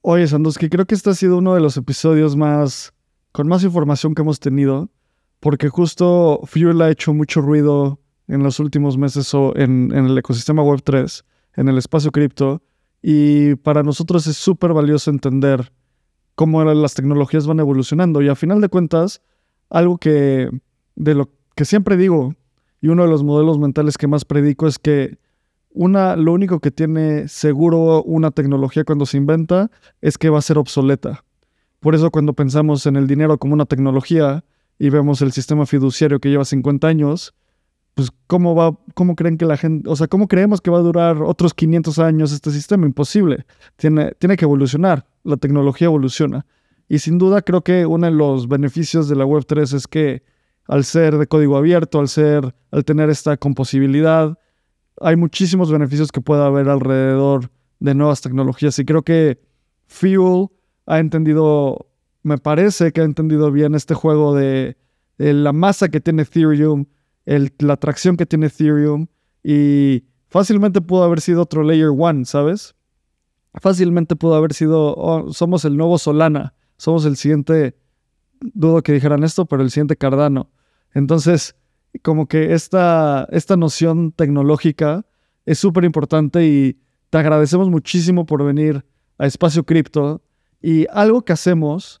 [0.00, 2.92] Oye, Sandoski, creo que este ha sido uno de los episodios más
[3.30, 4.90] con más información que hemos tenido,
[5.38, 10.62] porque justo Fuel ha hecho mucho ruido en los últimos meses en, en el ecosistema
[10.62, 12.62] Web3, en el espacio cripto,
[13.02, 15.72] y para nosotros es súper valioso entender
[16.36, 18.22] cómo las tecnologías van evolucionando.
[18.22, 19.20] Y a final de cuentas,
[19.68, 20.48] algo que
[20.94, 22.34] de lo que siempre digo,
[22.80, 25.18] y uno de los modelos mentales que más predico es que
[25.70, 30.42] una, lo único que tiene seguro una tecnología cuando se inventa es que va a
[30.42, 31.24] ser obsoleta.
[31.80, 34.44] Por eso cuando pensamos en el dinero como una tecnología
[34.78, 37.34] y vemos el sistema fiduciario que lleva 50 años,
[37.94, 40.82] pues ¿cómo va, cómo creen que la gente, o sea, cómo creemos que va a
[40.82, 42.86] durar otros 500 años este sistema?
[42.86, 43.44] Imposible.
[43.76, 45.06] Tiene, tiene que evolucionar.
[45.24, 46.46] La tecnología evoluciona.
[46.88, 50.22] Y sin duda creo que uno de los beneficios de la Web3 es que
[50.66, 54.38] al ser de código abierto, al ser, al tener esta composibilidad,
[55.00, 58.78] hay muchísimos beneficios que puede haber alrededor de nuevas tecnologías.
[58.78, 59.40] Y creo que
[59.86, 60.48] Fuel
[60.86, 61.86] ha entendido,
[62.22, 64.76] me parece que ha entendido bien este juego de,
[65.18, 66.86] la masa que tiene Ethereum,
[67.24, 69.06] la atracción que tiene Ethereum,
[69.42, 72.74] y fácilmente pudo haber sido otro Layer One, ¿sabes?
[73.54, 77.76] Fácilmente pudo haber sido, oh, somos el nuevo Solana, somos el siguiente,
[78.40, 80.50] dudo que dijeran esto, pero el siguiente Cardano.
[80.94, 81.54] Entonces,
[82.02, 85.04] como que esta, esta noción tecnológica
[85.44, 86.78] es súper importante y
[87.10, 88.84] te agradecemos muchísimo por venir
[89.18, 90.22] a Espacio Cripto.
[90.62, 92.00] Y algo que hacemos,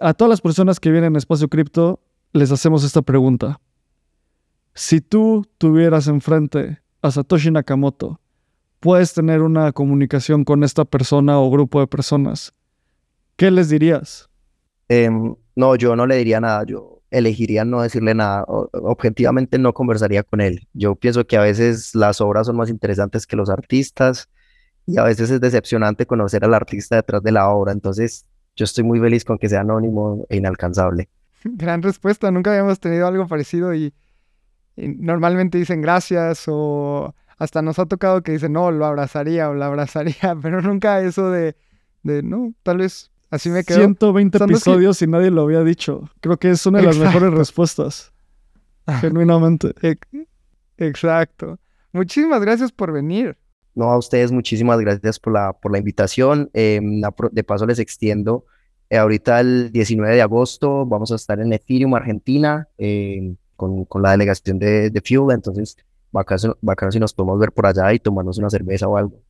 [0.00, 2.00] a todas las personas que vienen a Espacio Cripto,
[2.32, 3.60] les hacemos esta pregunta.
[4.78, 8.20] Si tú tuvieras enfrente a Satoshi Nakamoto,
[8.78, 12.52] puedes tener una comunicación con esta persona o grupo de personas,
[13.36, 14.28] ¿qué les dirías?
[14.90, 16.62] Em, no, yo no le diría nada.
[16.66, 18.44] Yo elegiría no decirle nada.
[18.46, 20.68] objetivamente no conversaría con él.
[20.74, 24.28] Yo pienso que a veces las obras son más interesantes que los artistas
[24.84, 27.72] y a veces es decepcionante conocer al artista detrás de la obra.
[27.72, 31.08] Entonces, yo estoy muy feliz con que sea anónimo e inalcanzable.
[31.44, 32.30] Gran respuesta.
[32.30, 33.94] Nunca habíamos tenido algo parecido y,
[34.76, 39.66] normalmente dicen gracias o hasta nos ha tocado que dicen no, lo abrazaría o la
[39.66, 41.56] abrazaría, pero nunca eso de,
[42.02, 43.78] de no, tal vez Así me quedo.
[43.78, 46.08] 120 episodios y nadie lo había dicho.
[46.20, 48.12] Creo que es una de las mejores respuestas.
[49.00, 49.74] Genuinamente.
[50.78, 51.58] Exacto.
[51.92, 53.36] Muchísimas gracias por venir.
[53.74, 56.50] No, a ustedes muchísimas gracias por la, por la invitación.
[56.52, 57.00] Em,
[57.32, 58.46] de paso les extiendo.
[58.88, 64.02] Eh, ahorita el 19 de agosto vamos a estar en Ethereum, Argentina, em, con, con,
[64.02, 65.34] la delegación de, de Fuel.
[65.34, 65.76] Entonces,
[66.12, 69.20] bacano, bacano si nos podemos ver por allá y tomarnos una cerveza o algo.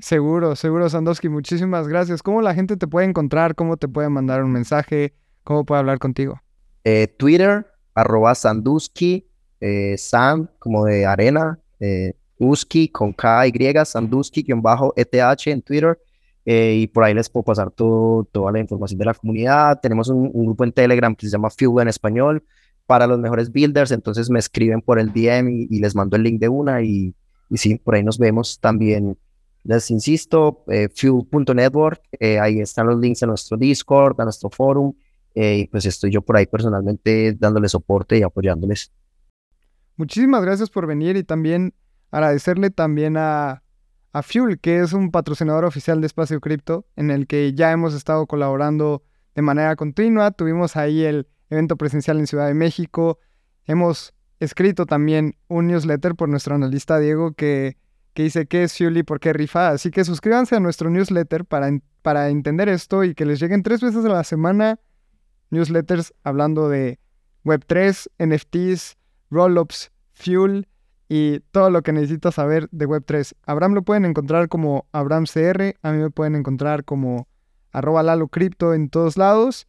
[0.00, 1.28] Seguro, seguro, Sandowski.
[1.28, 2.22] Muchísimas gracias.
[2.22, 3.54] ¿Cómo la gente te puede encontrar?
[3.54, 5.14] ¿Cómo te puede mandar un mensaje?
[5.44, 6.40] ¿Cómo puede hablar contigo?
[6.84, 9.26] Eh, Twitter, arroba Sandusky,
[9.60, 13.52] eh, Sam, como de arena, eh, Uski con K, Y,
[13.84, 15.98] Sandusky-ETH en Twitter.
[16.44, 19.80] Eh, y por ahí les puedo pasar todo, toda la información de la comunidad.
[19.80, 22.44] Tenemos un, grupo en Telegram que se llama Fuel en español
[22.86, 23.90] para los mejores builders.
[23.90, 26.82] Entonces me escriben por el DM y, les mando el link de una.
[26.82, 27.14] Y,
[27.50, 29.18] y sí, por ahí nos vemos también
[29.66, 34.94] les insisto, eh, fuel.network, eh, ahí están los links a nuestro Discord, a nuestro forum,
[35.34, 38.92] eh, y pues estoy yo por ahí personalmente dándole soporte y apoyándoles.
[39.96, 41.74] Muchísimas gracias por venir y también
[42.10, 43.62] agradecerle también a,
[44.12, 47.92] a Fuel, que es un patrocinador oficial de Espacio Cripto, en el que ya hemos
[47.92, 49.02] estado colaborando
[49.34, 50.30] de manera continua.
[50.30, 53.18] Tuvimos ahí el evento presencial en Ciudad de México.
[53.64, 57.76] Hemos escrito también un newsletter por nuestro analista Diego que
[58.16, 59.68] que dice qué es Fuel y por qué rifa.
[59.68, 61.70] Así que suscríbanse a nuestro newsletter para,
[62.00, 64.80] para entender esto y que les lleguen tres veces a la semana
[65.50, 66.98] newsletters hablando de
[67.44, 68.96] Web3, NFTs,
[69.30, 70.66] Rollups, Fuel
[71.10, 73.34] y todo lo que necesitas saber de Web3.
[73.44, 77.28] Abraham lo pueden encontrar como AbramCR, a mí me pueden encontrar como
[77.70, 78.30] arroba Lalo
[78.72, 79.68] en todos lados